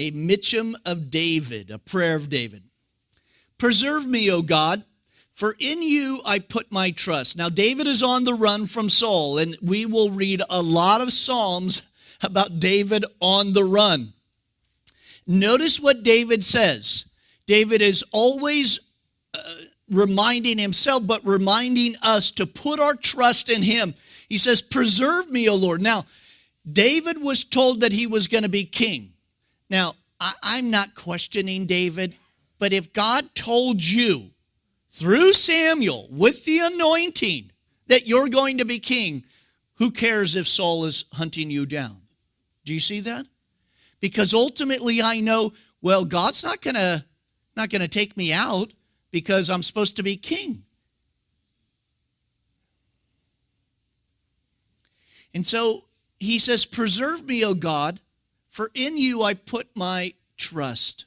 [0.00, 2.62] A Michtam of David, a prayer of David.
[3.58, 4.84] Preserve me, O God,
[5.32, 7.36] for in you I put my trust.
[7.36, 11.12] Now, David is on the run from Saul, and we will read a lot of
[11.12, 11.82] Psalms
[12.22, 14.12] about David on the run.
[15.26, 17.06] Notice what David says.
[17.46, 18.78] David is always
[19.34, 19.40] uh,
[19.90, 23.94] reminding himself, but reminding us to put our trust in him.
[24.28, 25.80] He says, Preserve me, O Lord.
[25.80, 26.06] Now,
[26.70, 29.12] David was told that he was going to be king.
[29.70, 32.14] Now, I, am not questioning David,
[32.58, 34.30] but if God told you
[34.90, 37.50] through Samuel with the anointing
[37.86, 39.24] that you're going to be king,
[39.74, 41.98] who cares if Saul is hunting you down?
[42.64, 43.26] Do you see that?
[44.00, 47.04] Because ultimately I know, well, God's not going to
[47.56, 48.72] not going to take me out
[49.10, 50.64] because I'm supposed to be king.
[55.34, 55.84] And so
[56.18, 58.00] he says, Preserve me, O God,
[58.48, 61.04] for in you I put my trust.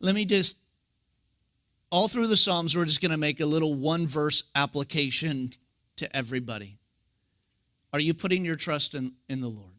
[0.00, 0.58] Let me just,
[1.90, 5.52] all through the Psalms, we're just going to make a little one verse application
[5.96, 6.78] to everybody.
[7.92, 9.70] Are you putting your trust in, in the Lord?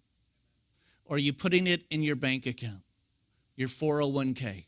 [1.06, 2.82] Or are you putting it in your bank account,
[3.56, 4.66] your 401k?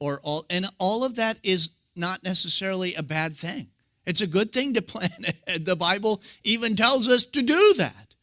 [0.00, 3.68] Or all, and all of that is not necessarily a bad thing.
[4.06, 5.10] It's a good thing to plan.
[5.60, 8.14] the Bible even tells us to do that.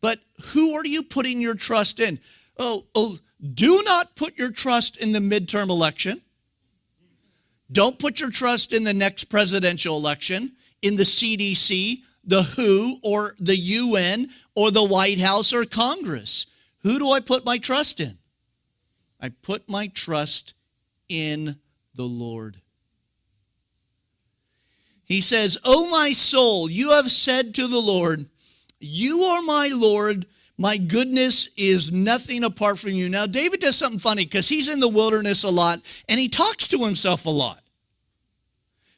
[0.00, 2.20] But who are you putting your trust in?
[2.58, 3.18] Oh, oh,
[3.54, 6.20] Do not put your trust in the midterm election.
[7.72, 13.34] Don't put your trust in the next presidential election, in the CDC, the WHO, or
[13.40, 16.46] the UN, or the White House, or Congress.
[16.82, 18.18] Who do I put my trust in?
[19.20, 20.52] I put my trust
[21.08, 21.58] in
[21.94, 22.60] the Lord.
[25.14, 28.26] He says, O my soul, you have said to the Lord,
[28.80, 30.26] You are my Lord.
[30.58, 33.08] My goodness is nothing apart from you.
[33.08, 36.66] Now, David does something funny because he's in the wilderness a lot and he talks
[36.66, 37.60] to himself a lot.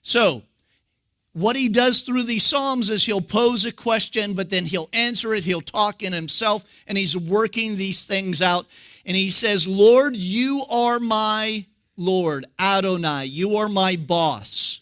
[0.00, 0.40] So,
[1.34, 5.34] what he does through these Psalms is he'll pose a question, but then he'll answer
[5.34, 5.44] it.
[5.44, 8.64] He'll talk in himself, and he's working these things out.
[9.04, 11.66] And he says, Lord, you are my
[11.98, 13.26] Lord, Adonai.
[13.26, 14.80] You are my boss.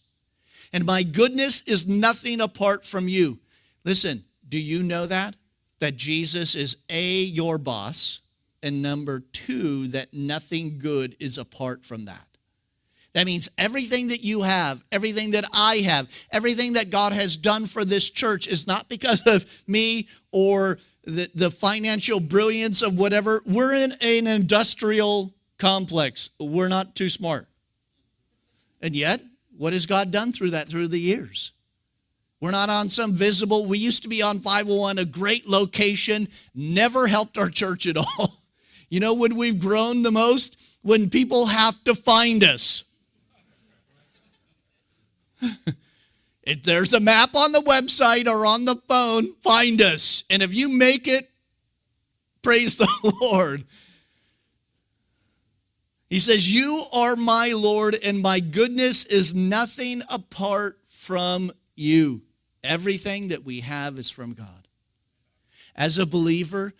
[0.74, 3.38] And my goodness is nothing apart from you.
[3.84, 5.36] Listen, do you know that?
[5.78, 8.20] That Jesus is A, your boss,
[8.60, 12.26] and number two, that nothing good is apart from that.
[13.12, 17.66] That means everything that you have, everything that I have, everything that God has done
[17.66, 23.42] for this church is not because of me or the, the financial brilliance of whatever.
[23.46, 26.30] We're in an industrial complex.
[26.40, 27.46] We're not too smart.
[28.82, 29.20] And yet,
[29.56, 31.52] what has God done through that through the years?
[32.40, 37.06] We're not on some visible, we used to be on 501, a great location, never
[37.06, 38.36] helped our church at all.
[38.90, 40.60] You know when we've grown the most?
[40.82, 42.84] When people have to find us.
[46.42, 50.24] if there's a map on the website or on the phone, find us.
[50.28, 51.30] And if you make it,
[52.42, 52.88] praise the
[53.22, 53.64] Lord.
[56.14, 62.22] He says, You are my Lord, and my goodness is nothing apart from you.
[62.62, 64.68] Everything that we have is from God.
[65.74, 66.72] As a believer,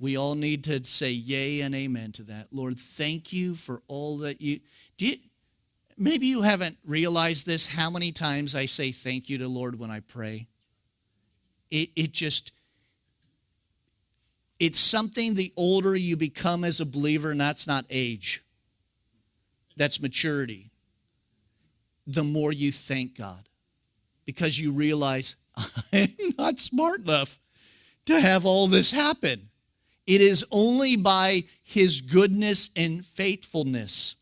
[0.00, 2.48] we all need to say yay and amen to that.
[2.50, 4.58] Lord, thank you for all that you
[4.96, 5.06] do.
[5.06, 5.16] You,
[5.96, 9.92] maybe you haven't realized this how many times I say thank you to Lord when
[9.92, 10.48] I pray.
[11.70, 12.50] It, it just
[14.58, 18.41] it's something the older you become as a believer, and that's not age.
[19.76, 20.70] That's maturity.
[22.06, 23.48] The more you thank God
[24.24, 25.36] because you realize
[25.92, 27.38] I'm not smart enough
[28.06, 29.48] to have all this happen.
[30.06, 34.16] It is only by his goodness and faithfulness.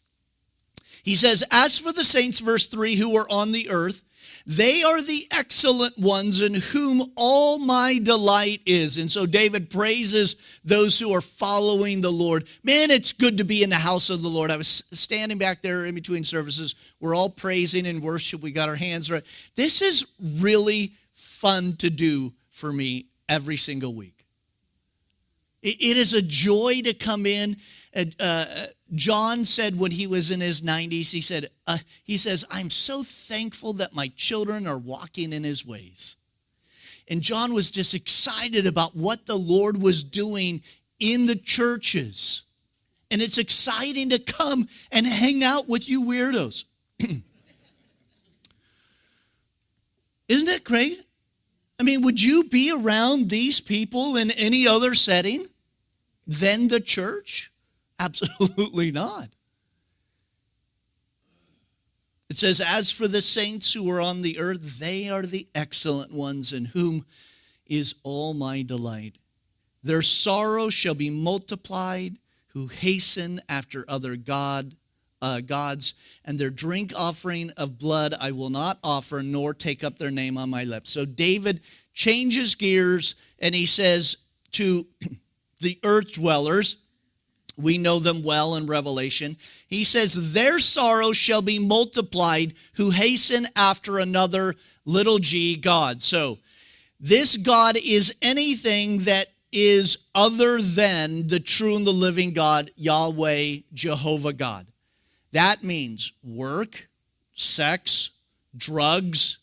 [1.03, 4.05] He says, As for the saints, verse 3, who are on the earth,
[4.47, 8.99] they are the excellent ones in whom all my delight is.
[8.99, 12.49] And so David praises those who are following the Lord.
[12.63, 14.51] Man, it's good to be in the house of the Lord.
[14.51, 16.75] I was standing back there in between services.
[17.01, 18.41] We're all praising and worship.
[18.41, 19.25] We got our hands right.
[19.55, 24.27] This is really fun to do for me every single week.
[25.63, 27.57] It is a joy to come in.
[27.95, 28.45] Uh,
[28.95, 33.03] John said when he was in his 90s, he said, uh, he says, I'm so
[33.03, 36.17] thankful that my children are walking in his ways.
[37.07, 40.63] And John was just excited about what the Lord was doing
[40.99, 42.43] in the churches.
[43.11, 46.65] And it's exciting to come and hang out with you weirdos.
[50.29, 51.05] Isn't it great?
[51.81, 55.47] I mean, would you be around these people in any other setting
[56.27, 57.50] than the church?
[58.01, 59.29] Absolutely not.
[62.31, 66.11] It says, As for the saints who are on the earth, they are the excellent
[66.11, 67.05] ones in whom
[67.67, 69.17] is all my delight.
[69.83, 72.17] Their sorrow shall be multiplied,
[72.49, 74.77] who hasten after other God,
[75.21, 79.99] uh, gods, and their drink offering of blood I will not offer, nor take up
[79.99, 80.91] their name on my lips.
[80.91, 81.61] So David
[81.93, 84.17] changes gears and he says
[84.53, 84.87] to
[85.61, 86.77] the earth dwellers,
[87.57, 89.37] we know them well in Revelation.
[89.67, 96.03] He says, Their sorrow shall be multiplied who hasten after another little g God.
[96.03, 96.39] So,
[97.01, 103.57] this God is anything that is other than the true and the living God, Yahweh,
[103.73, 104.67] Jehovah God.
[105.33, 106.89] That means work,
[107.33, 108.11] sex,
[108.57, 109.39] drugs.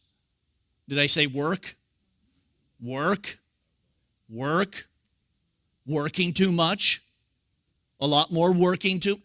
[0.87, 1.75] Did I say work?
[2.79, 3.39] Work,
[4.29, 4.87] work,
[5.85, 7.01] working too much
[7.99, 9.19] a lot more working to,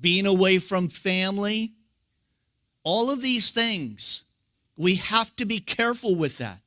[0.00, 1.72] being away from family.
[2.82, 4.24] All of these things,
[4.76, 6.60] we have to be careful with that.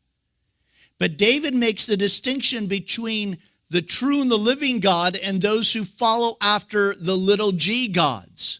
[0.97, 3.37] But David makes the distinction between
[3.69, 8.59] the true and the living God and those who follow after the little g gods.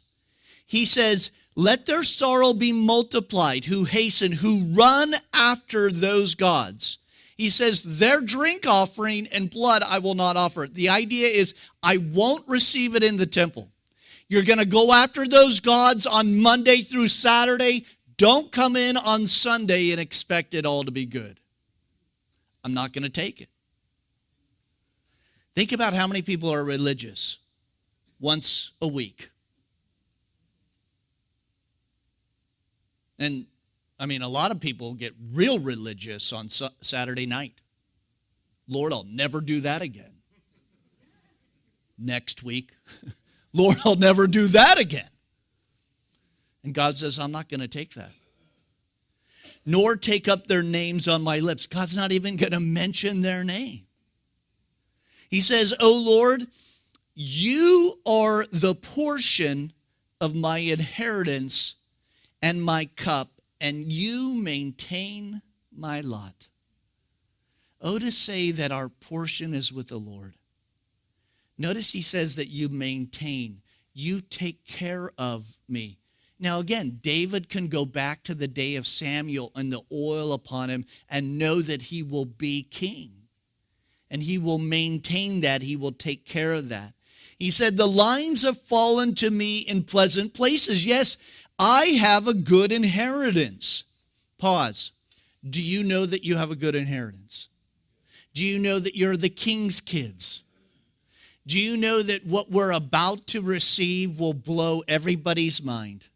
[0.65, 6.98] He says, Let their sorrow be multiplied, who hasten, who run after those gods.
[7.39, 10.67] He says, Their drink offering and blood I will not offer.
[10.67, 13.69] The idea is, I won't receive it in the temple.
[14.27, 17.85] You're going to go after those gods on Monday through Saturday.
[18.17, 21.39] Don't come in on Sunday and expect it all to be good.
[22.65, 23.47] I'm not going to take it.
[25.55, 27.37] Think about how many people are religious
[28.19, 29.31] once a week.
[33.17, 33.45] And
[33.99, 37.53] I mean, a lot of people get real religious on Saturday night.
[38.67, 40.13] Lord, I'll never do that again.
[41.97, 42.71] Next week,
[43.53, 45.09] Lord, I'll never do that again.
[46.63, 48.11] And God says, I'm not going to take that.
[49.65, 51.67] Nor take up their names on my lips.
[51.67, 53.81] God's not even going to mention their name.
[55.29, 56.47] He says, Oh Lord,
[57.13, 59.73] you are the portion
[60.21, 61.75] of my inheritance
[62.41, 65.41] and my cup, and you maintain
[65.75, 66.47] my lot.
[67.81, 70.35] Oh, to say that our portion is with the Lord.
[71.57, 73.61] Notice he says that you maintain,
[73.93, 75.99] you take care of me.
[76.39, 80.69] Now, again, David can go back to the day of Samuel and the oil upon
[80.69, 83.11] him and know that he will be king.
[84.09, 86.93] And he will maintain that, he will take care of that.
[87.37, 90.85] He said, The lines have fallen to me in pleasant places.
[90.85, 91.17] Yes,
[91.59, 93.83] I have a good inheritance.
[94.37, 94.93] Pause.
[95.47, 97.49] Do you know that you have a good inheritance?
[98.33, 100.43] Do you know that you're the king's kids?
[101.45, 106.07] Do you know that what we're about to receive will blow everybody's mind?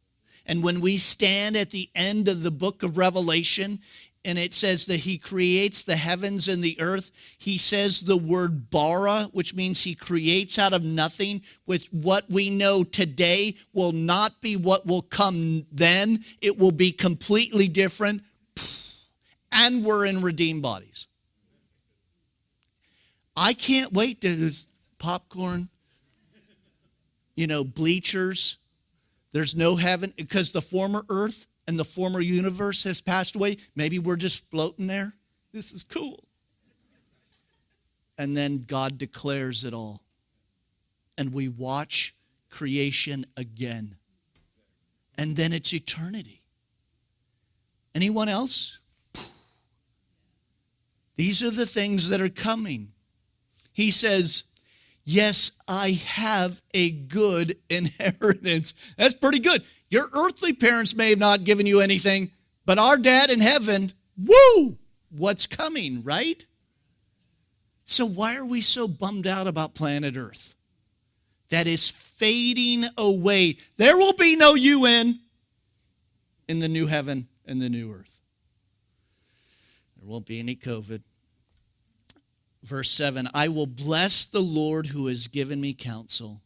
[0.46, 3.80] And when we stand at the end of the book of Revelation,
[4.26, 7.12] and it says that he creates the heavens and the earth.
[7.38, 11.42] He says the word bara, which means he creates out of nothing.
[11.66, 16.92] With what we know today will not be what will come then, it will be
[16.92, 18.22] completely different.
[19.52, 21.08] And we're in redeemed bodies.
[23.36, 24.52] I can't wait to
[25.00, 25.70] popcorn,
[27.36, 28.58] you know, bleachers.
[29.32, 33.58] There's no heaven because the former earth and the former universe has passed away.
[33.76, 35.16] Maybe we're just floating there.
[35.54, 36.24] This is cool.
[38.18, 40.02] And then God declares it all.
[41.18, 42.16] And we watch
[42.50, 43.96] creation again.
[45.16, 46.42] And then it's eternity.
[47.96, 48.80] Anyone else?
[51.16, 52.92] These are the things that are coming.
[53.72, 54.44] He says,
[55.06, 58.74] Yes, I have a good inheritance.
[58.98, 59.64] That's pretty good.
[59.90, 62.32] Your earthly parents may have not given you anything,
[62.66, 64.78] but our dad in heaven, woo,
[65.10, 66.46] what's coming, right?
[67.86, 70.56] So, why are we so bummed out about planet Earth?
[71.50, 73.58] That is fading away.
[73.78, 75.20] There will be no UN
[76.48, 78.20] in the new heaven and the new earth.
[79.98, 81.02] There won't be any COVID.
[82.64, 86.42] Verse 7 I will bless the Lord who has given me counsel.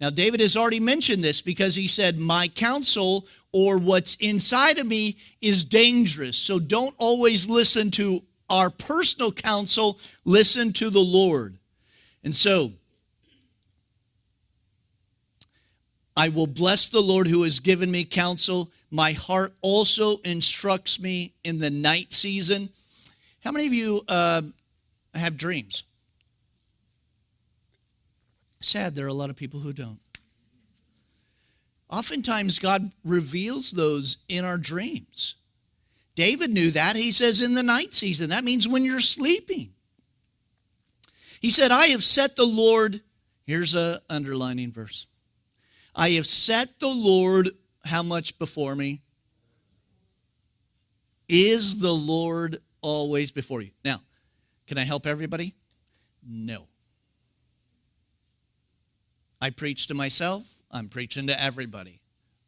[0.00, 4.86] Now, David has already mentioned this because he said, My counsel or what's inside of
[4.86, 6.36] me is dangerous.
[6.36, 11.58] So don't always listen to our personal counsel, listen to the Lord.
[12.24, 12.72] And so,
[16.16, 18.72] I will bless the Lord who has given me counsel.
[18.90, 22.70] My heart also instructs me in the night season.
[23.44, 24.42] How many of you uh,
[25.14, 25.84] have dreams?
[28.60, 30.00] Sad, there are a lot of people who don't.
[31.90, 35.36] Oftentimes, God reveals those in our dreams.
[36.14, 36.96] David knew that.
[36.96, 38.30] He says in the night season.
[38.30, 39.70] That means when you're sleeping.
[41.40, 43.00] He said, I have set the Lord,
[43.46, 45.06] here's a underlining verse.
[45.94, 47.50] I have set the Lord
[47.84, 49.02] how much before me?
[51.28, 53.70] Is the Lord always before you?
[53.84, 54.02] Now,
[54.66, 55.54] can I help everybody?
[56.26, 56.66] No.
[59.40, 62.00] I preach to myself, I'm preaching to everybody.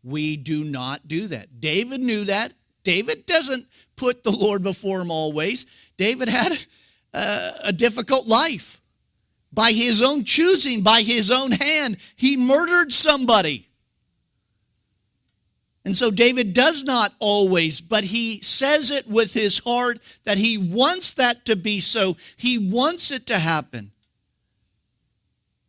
[0.02, 1.60] We do not do that.
[1.60, 2.52] David knew that.
[2.82, 3.66] David doesn't
[3.96, 5.66] put the Lord before him always.
[5.96, 6.58] David had
[7.12, 8.80] a, a difficult life.
[9.52, 13.68] By his own choosing, by his own hand, he murdered somebody.
[15.84, 20.56] And so David does not always, but he says it with his heart that he
[20.56, 22.16] wants that to be so.
[22.36, 23.90] He wants it to happen.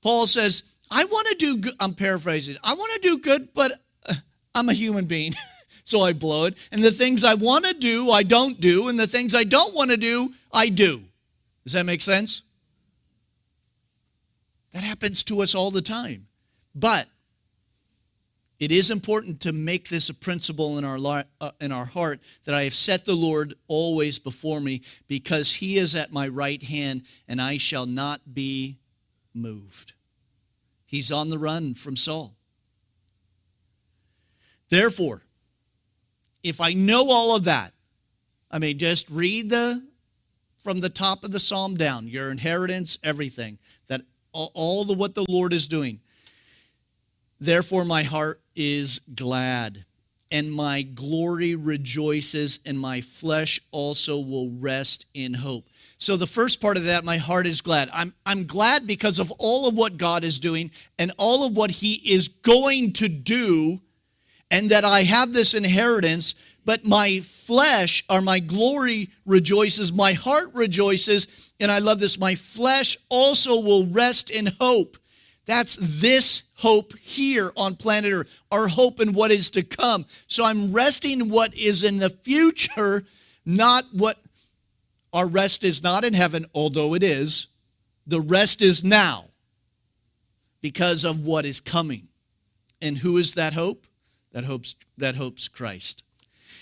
[0.02, 1.74] Paul says, I want to do good.
[1.80, 2.58] I'm paraphrasing.
[2.64, 4.16] I want to do good, but uh,
[4.54, 5.34] I'm a human being.
[5.86, 6.58] so I blow it.
[6.72, 8.89] And the things I want to do, I don't do.
[8.89, 11.02] And the things I don't want to do, I do.
[11.64, 12.44] Does that make sense?
[14.74, 16.28] That happens to us all the time.
[16.76, 17.08] But
[18.60, 22.54] It is important to make this a principle in our, uh, in our heart that
[22.54, 27.02] I have set the Lord always before me because he is at my right hand
[27.28, 28.78] and I shall not be
[29.34, 29.94] moved.
[30.92, 32.36] He's on the run from Saul.
[34.68, 35.22] Therefore,
[36.44, 37.74] if I know all of that,
[38.52, 39.88] I mean, just read the
[40.62, 44.02] from the top of the psalm down, your inheritance, everything, that
[44.34, 46.02] all, all the what the Lord is doing.
[47.39, 49.86] Therefore, my heart is glad,
[50.30, 55.70] and my glory rejoices, and my flesh also will rest in hope.
[56.02, 57.88] So, the first part of that, my heart is glad.
[57.93, 61.70] I'm, I'm glad because of all of what God is doing and all of what
[61.70, 63.80] He is going to do,
[64.49, 66.34] and that I have this inheritance,
[66.66, 72.18] but my flesh or my glory rejoices, my heart rejoices, and I love this.
[72.18, 74.97] My flesh also will rest in hope.
[75.45, 80.08] That's this hope here on planet Earth, our hope in what is to come.
[80.26, 83.04] So I'm resting what is in the future,
[83.45, 84.18] not what
[85.14, 87.47] our rest is not in heaven, although it is.
[88.07, 89.30] The rest is now
[90.62, 92.07] because of what is coming.
[92.82, 93.86] And who is that hope?
[94.32, 96.03] That hopes that hopes Christ.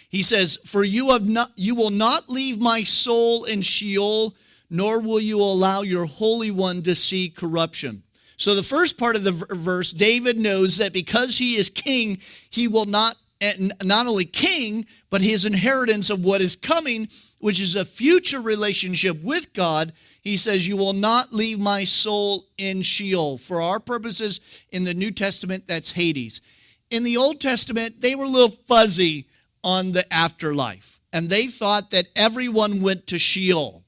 [0.10, 4.36] He says, "For you have not you will not leave my soul in Sheol,
[4.70, 8.04] nor will you allow your holy one to see corruption."
[8.36, 12.20] So, the first part of the verse, David knows that because he is king,
[12.50, 13.18] he will not,
[13.84, 17.10] not only king, but his inheritance of what is coming,
[17.40, 19.94] which is a future relationship with God.
[20.22, 23.38] He says, You will not leave my soul in Sheol.
[23.38, 26.42] For our purposes, in the New Testament, that's Hades.
[26.90, 29.28] In the Old Testament, they were a little fuzzy
[29.64, 33.84] on the afterlife, and they thought that everyone went to Sheol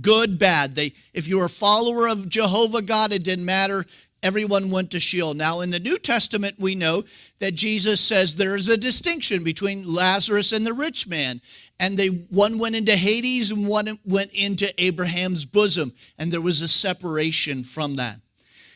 [0.00, 0.74] good, bad.
[0.74, 3.84] They, if you were a follower of Jehovah God, it didn't matter.
[4.26, 5.34] Everyone went to Sheol.
[5.34, 7.04] Now, in the New Testament, we know
[7.38, 11.40] that Jesus says there is a distinction between Lazarus and the rich man.
[11.78, 15.92] And they one went into Hades and one went into Abraham's bosom.
[16.18, 18.18] And there was a separation from that.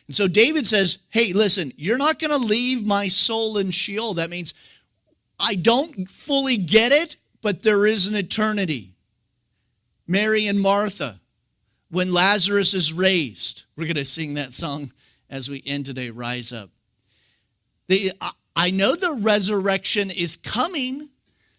[0.06, 4.14] And so David says, Hey, listen, you're not going to leave my soul in Sheol.
[4.14, 4.54] That means
[5.40, 8.94] I don't fully get it, but there is an eternity.
[10.06, 11.18] Mary and Martha,
[11.90, 13.64] when Lazarus is raised.
[13.76, 14.92] We're going to sing that song
[15.30, 16.70] as we end today, Rise Up.
[17.86, 18.10] They,
[18.54, 21.08] I know the resurrection is coming,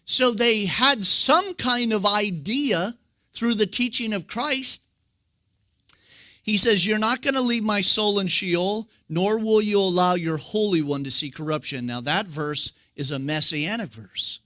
[0.04, 2.96] so they had some kind of idea
[3.32, 4.82] through the teaching of Christ.
[6.42, 10.14] He says, You're not going to leave my soul in Sheol, nor will you allow
[10.14, 11.86] your Holy One to see corruption.
[11.86, 14.40] Now, that verse is a messianic verse.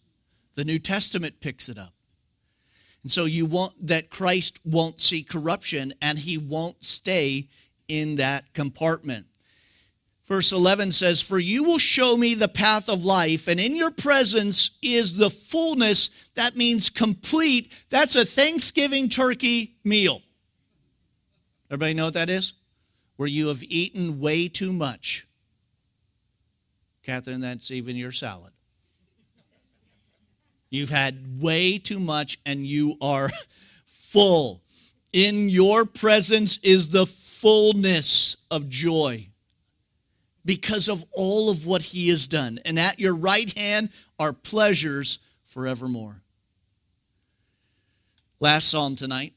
[0.55, 1.93] The New Testament picks it up.
[3.03, 7.49] And so you want that Christ won't see corruption and he won't stay
[7.89, 9.27] in that compartment.
[10.27, 13.93] Verse 11 says, For you will show me the path of life, and in your
[13.93, 16.11] presence is the fullness.
[16.35, 17.73] That means complete.
[17.91, 20.23] That's a Thanksgiving turkey meal.
[21.71, 22.55] Everybody know what that is?
[23.17, 25.27] Where you have eaten way too much.
[27.03, 28.53] Catherine, that's even your salad.
[30.71, 33.31] You've had way too much and you are
[33.85, 34.63] full.
[35.17, 39.29] In your presence is the fullness of joy
[40.45, 42.61] because of all of what he has done.
[42.67, 43.89] And at your right hand
[44.19, 46.21] are pleasures forevermore.
[48.41, 49.33] Last psalm tonight,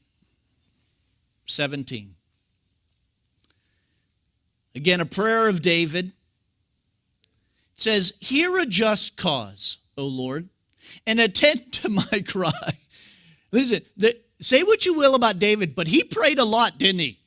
[1.46, 2.14] 17.
[4.74, 6.08] Again, a prayer of David.
[6.08, 6.12] It
[7.74, 10.50] says, Hear a just cause, O Lord
[11.06, 12.78] and attend to my cry.
[13.52, 17.18] Listen, the, say what you will about David, but he prayed a lot, didn't he?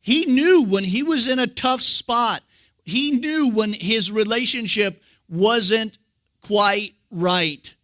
[0.00, 2.42] He knew when he was in a tough spot,
[2.84, 5.96] he knew when his relationship wasn't
[6.42, 7.74] quite right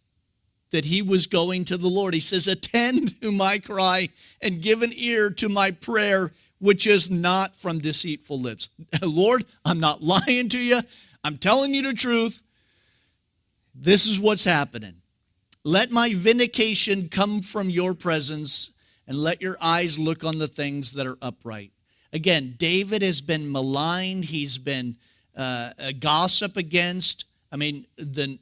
[0.71, 2.15] that he was going to the Lord.
[2.15, 7.11] He says, Attend to my cry and give an ear to my prayer, which is
[7.11, 8.69] not from deceitful lips.
[9.03, 10.81] Lord, I'm not lying to you.
[11.25, 12.43] I'm telling you the truth.
[13.75, 15.00] This is what's happening.
[15.65, 18.71] Let my vindication come from your presence,
[19.07, 21.73] and let your eyes look on the things that are upright.
[22.13, 24.97] Again, David has been maligned, he's been
[25.37, 27.27] uh, gossip against.
[27.53, 28.39] I mean, the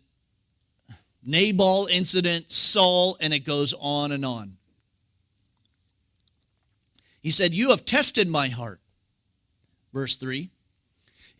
[1.25, 4.57] Nabal incident, Saul, and it goes on and on.
[7.21, 8.81] He said, You have tested my heart.
[9.93, 10.51] Verse 3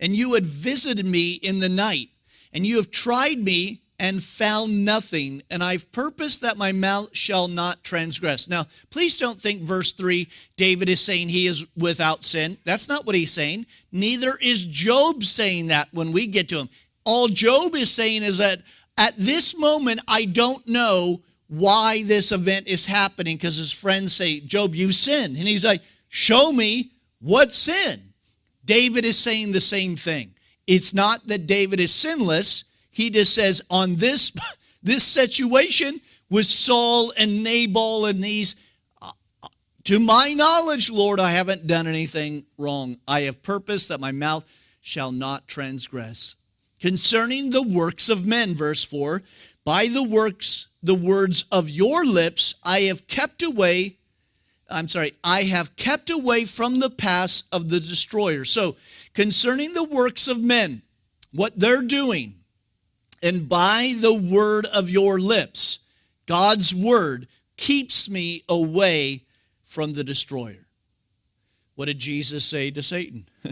[0.01, 2.09] And you had visited me in the night,
[2.53, 7.49] and you have tried me and found nothing, and I've purposed that my mouth shall
[7.49, 8.49] not transgress.
[8.49, 12.59] Now, please don't think verse 3, David is saying he is without sin.
[12.65, 13.67] That's not what he's saying.
[13.91, 16.69] Neither is Job saying that when we get to him.
[17.05, 18.61] All Job is saying is that
[18.97, 24.41] at this moment, I don't know why this event is happening because his friends say,
[24.41, 25.37] Job, you sinned.
[25.37, 28.13] And he's like, Show me what sin.
[28.65, 30.35] David is saying the same thing.
[30.67, 32.65] It's not that David is sinless
[32.99, 34.33] he just says, on this,
[34.83, 38.57] this situation with Saul and Nabal and these,
[39.01, 39.13] uh,
[39.85, 42.97] to my knowledge, Lord, I haven't done anything wrong.
[43.07, 44.45] I have purpose that my mouth
[44.81, 46.35] shall not transgress.
[46.81, 49.23] Concerning the works of men, verse 4,
[49.65, 53.99] by the works, the words of your lips, I have kept away,
[54.69, 58.45] I'm sorry, I have kept away from the pass of the destroyer.
[58.45, 58.75] So,
[59.15, 60.83] concerning the works of men,
[61.31, 62.38] what they're doing,
[63.23, 65.81] and by the word of your lips,
[66.27, 69.25] God's word keeps me away
[69.65, 70.67] from the destroyer.
[71.75, 73.29] What did Jesus say to Satan?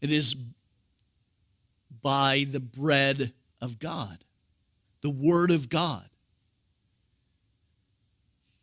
[0.00, 0.34] it is
[2.02, 4.18] by the bread of God,
[5.00, 6.04] the word of God.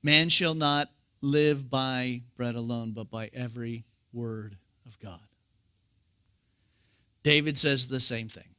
[0.04, 0.90] Man shall not
[1.22, 5.20] live by bread alone, but by every word of God.
[7.24, 8.56] David says the same thing.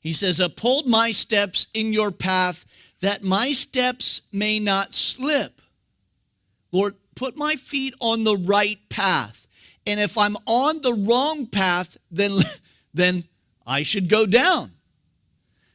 [0.00, 2.64] He says, Uphold my steps in your path,
[3.00, 5.60] that my steps may not slip.
[6.72, 9.46] Lord, put my feet on the right path.
[9.86, 12.40] And if I'm on the wrong path, then,
[12.94, 13.24] then
[13.66, 14.72] I should go down.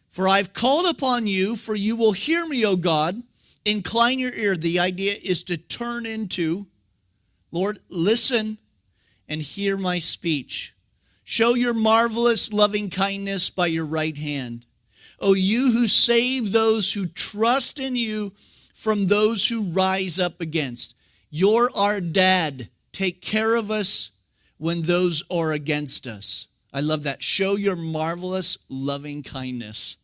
[0.09, 3.21] For I've called upon you, for you will hear me, O God.
[3.65, 4.55] Incline your ear.
[4.55, 6.67] The idea is to turn into,
[7.51, 8.57] Lord, listen
[9.28, 10.74] and hear my speech.
[11.26, 14.65] Show your marvelous loving kindness by your right hand.
[15.19, 18.32] O you who save those who trust in you
[18.76, 20.95] from those who rise up against.
[21.32, 22.69] You're our dad.
[22.91, 24.11] Take care of us
[24.59, 26.47] when those are against us.
[26.71, 27.23] I love that.
[27.23, 29.97] Show your marvelous loving kindness.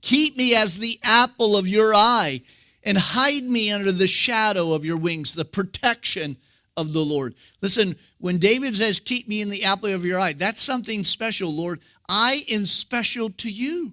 [0.00, 2.40] Keep me as the apple of your eye
[2.82, 6.38] and hide me under the shadow of your wings, the protection
[6.76, 7.34] of the Lord.
[7.60, 11.54] Listen, when David says, Keep me in the apple of your eye, that's something special,
[11.54, 11.80] Lord.
[12.08, 13.92] I am special to you.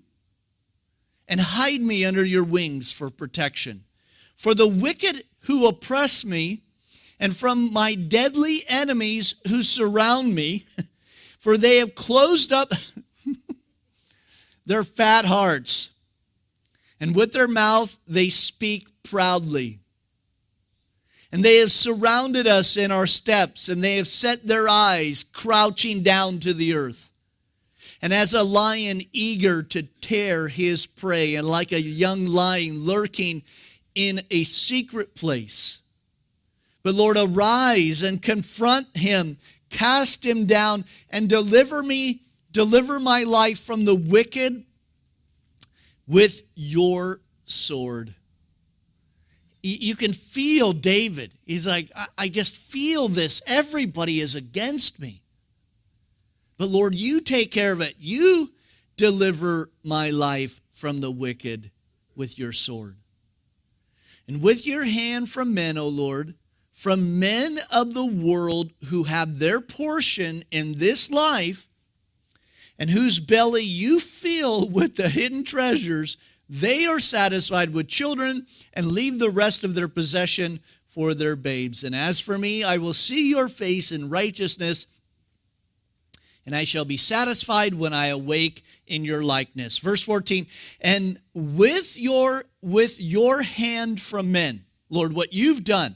[1.27, 3.83] And hide me under your wings for protection.
[4.35, 6.61] For the wicked who oppress me,
[7.19, 10.65] and from my deadly enemies who surround me,
[11.39, 12.71] for they have closed up
[14.65, 15.91] their fat hearts,
[16.99, 19.79] and with their mouth they speak proudly.
[21.35, 26.01] And they have surrounded us in our steps, and they have set their eyes crouching
[26.01, 27.11] down to the earth.
[28.01, 33.43] And as a lion eager to tear his prey, and like a young lion lurking
[33.95, 35.81] in a secret place.
[36.83, 39.35] But Lord, arise and confront him,
[39.69, 42.21] cast him down, and deliver me,
[42.53, 44.63] deliver my life from the wicked
[46.07, 48.15] with your sword
[49.67, 51.31] you can feel David.
[51.45, 53.41] He's like, I just feel this.
[53.47, 55.21] Everybody is against me.
[56.57, 57.95] But Lord, you take care of it.
[57.99, 58.51] You
[58.95, 61.71] deliver my life from the wicked
[62.15, 62.97] with your sword.
[64.27, 66.35] And with your hand from men, O Lord,
[66.71, 71.67] from men of the world who have their portion in this life,
[72.77, 76.17] and whose belly you fill with the hidden treasures
[76.49, 81.83] they are satisfied with children and leave the rest of their possession for their babes.
[81.83, 84.87] And as for me, I will see your face in righteousness,
[86.45, 89.79] and I shall be satisfied when I awake in your likeness.
[89.79, 90.45] Verse 14,
[90.81, 95.95] and with your with your hand from men, Lord, what you've done,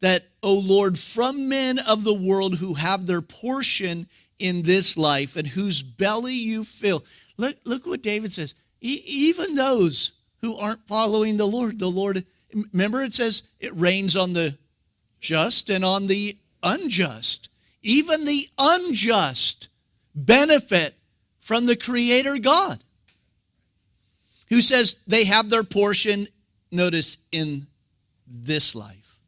[0.00, 4.08] that, O Lord, from men of the world who have their portion
[4.38, 7.04] in this life and whose belly you fill.
[7.36, 8.54] Look, look what David says
[8.88, 12.24] even those who aren't following the Lord, the Lord,
[12.72, 14.56] remember it says it rains on the
[15.20, 17.48] just and on the unjust.
[17.82, 19.68] Even the unjust
[20.14, 20.94] benefit
[21.40, 22.82] from the Creator God,
[24.48, 26.28] who says they have their portion,
[26.70, 27.66] notice, in
[28.26, 29.18] this life.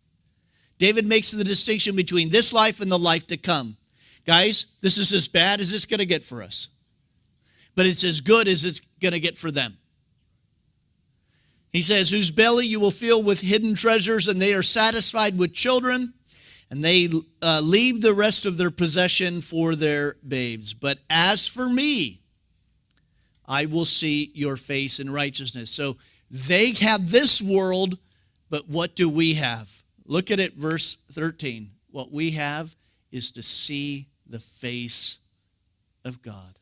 [0.78, 3.76] David makes the distinction between this life and the life to come.
[4.26, 6.68] Guys, this is as bad as it's going to get for us
[7.78, 9.78] but it's as good as it's going to get for them.
[11.70, 15.52] He says, Whose belly you will fill with hidden treasures, and they are satisfied with
[15.52, 16.12] children,
[16.70, 17.08] and they
[17.40, 20.74] uh, leave the rest of their possession for their babes.
[20.74, 22.20] But as for me,
[23.46, 25.70] I will see your face in righteousness.
[25.70, 25.98] So
[26.32, 27.96] they have this world,
[28.50, 29.84] but what do we have?
[30.04, 31.70] Look at it, verse 13.
[31.92, 32.74] What we have
[33.12, 35.18] is to see the face
[36.04, 36.57] of God.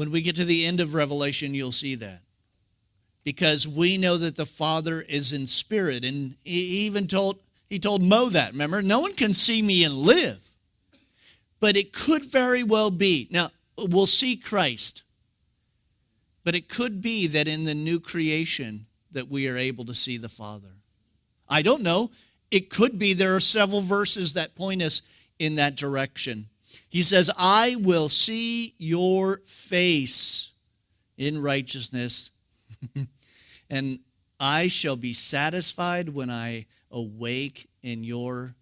[0.00, 2.22] When we get to the end of Revelation, you'll see that.
[3.22, 6.06] Because we know that the Father is in spirit.
[6.06, 8.80] And he even told, he told Mo that, remember?
[8.80, 10.48] No one can see me and live.
[11.60, 13.28] But it could very well be.
[13.30, 15.02] Now, we'll see Christ.
[16.44, 20.16] But it could be that in the new creation that we are able to see
[20.16, 20.76] the Father.
[21.46, 22.10] I don't know.
[22.50, 25.02] It could be there are several verses that point us
[25.38, 26.46] in that direction.
[26.90, 30.52] He says, I will see your face
[31.16, 32.32] in righteousness,
[33.70, 34.00] and
[34.40, 38.56] I shall be satisfied when I awake in your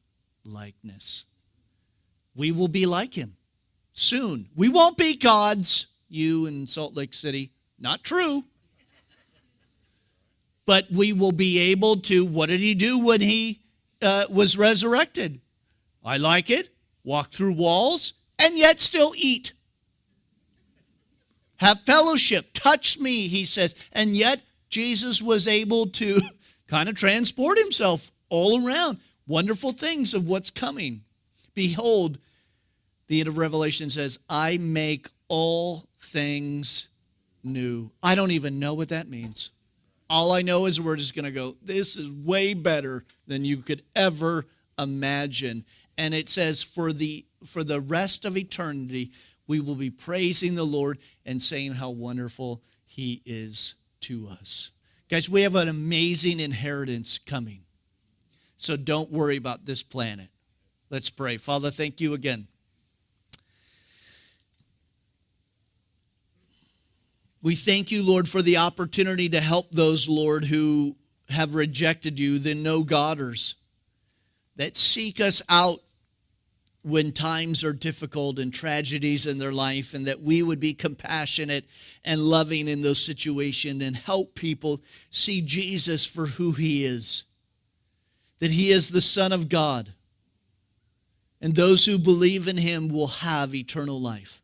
[0.44, 1.24] likeness.
[2.36, 3.36] We will be like him
[3.94, 4.50] soon.
[4.54, 7.52] We won't be gods, you in Salt Lake City.
[7.78, 8.44] Not true.
[10.66, 12.26] But we will be able to.
[12.26, 13.62] What did he do when he
[14.02, 15.40] uh, was resurrected?
[16.04, 16.68] I like it.
[17.04, 19.53] Walk through walls and yet still eat.
[21.57, 22.51] Have fellowship.
[22.55, 23.74] Touch me, he says.
[23.93, 26.20] And yet Jesus was able to
[26.68, 28.99] kind of transport himself all around.
[29.26, 31.03] Wonderful things of what's coming.
[31.55, 32.18] Behold,
[33.09, 36.89] the end of Revelation says, I make all things
[37.43, 37.91] new.
[38.03, 39.51] I don't even know what that means.
[40.11, 43.59] All I know is we're just going to go, this is way better than you
[43.59, 44.47] could ever
[44.78, 45.64] imagine.
[45.99, 49.12] And it says, for the, for the rest of eternity,
[49.46, 54.70] we will be praising the Lord and saying how wonderful He is to us.
[55.11, 57.62] Guys, we have an amazing inheritance coming.
[58.57, 60.28] So don't worry about this planet.
[60.88, 61.36] Let's pray.
[61.36, 62.49] Father, thank you again
[67.40, 70.96] We thank you, Lord, for the opportunity to help those, Lord, who
[71.28, 73.55] have rejected you, the no Godders,
[74.57, 75.80] that seek us out
[76.89, 81.64] when times are difficult and tragedies in their life, and that we would be compassionate
[82.05, 84.80] and loving in those situations and help people
[85.11, 87.24] see Jesus for who he is.
[88.39, 89.93] That he is the Son of God,
[91.41, 94.43] and those who believe in him will have eternal life.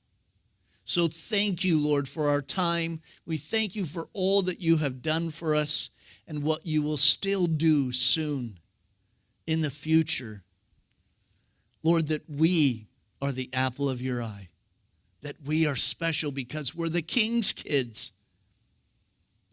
[0.84, 3.00] So thank you, Lord, for our time.
[3.24, 5.90] We thank you for all that you have done for us
[6.26, 8.58] and what you will still do soon
[9.46, 10.42] in the future.
[11.84, 12.88] Lord, that we
[13.22, 14.48] are the apple of your eye,
[15.20, 18.10] that we are special because we're the king's kids.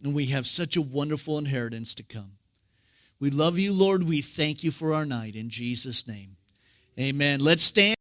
[0.04, 2.32] And we have such a wonderful inheritance to come.
[3.20, 4.10] We love you, Lord.
[4.10, 6.38] We thank you for our night in Jesus' name.
[6.98, 7.40] Amen.
[7.40, 7.96] Let's stand.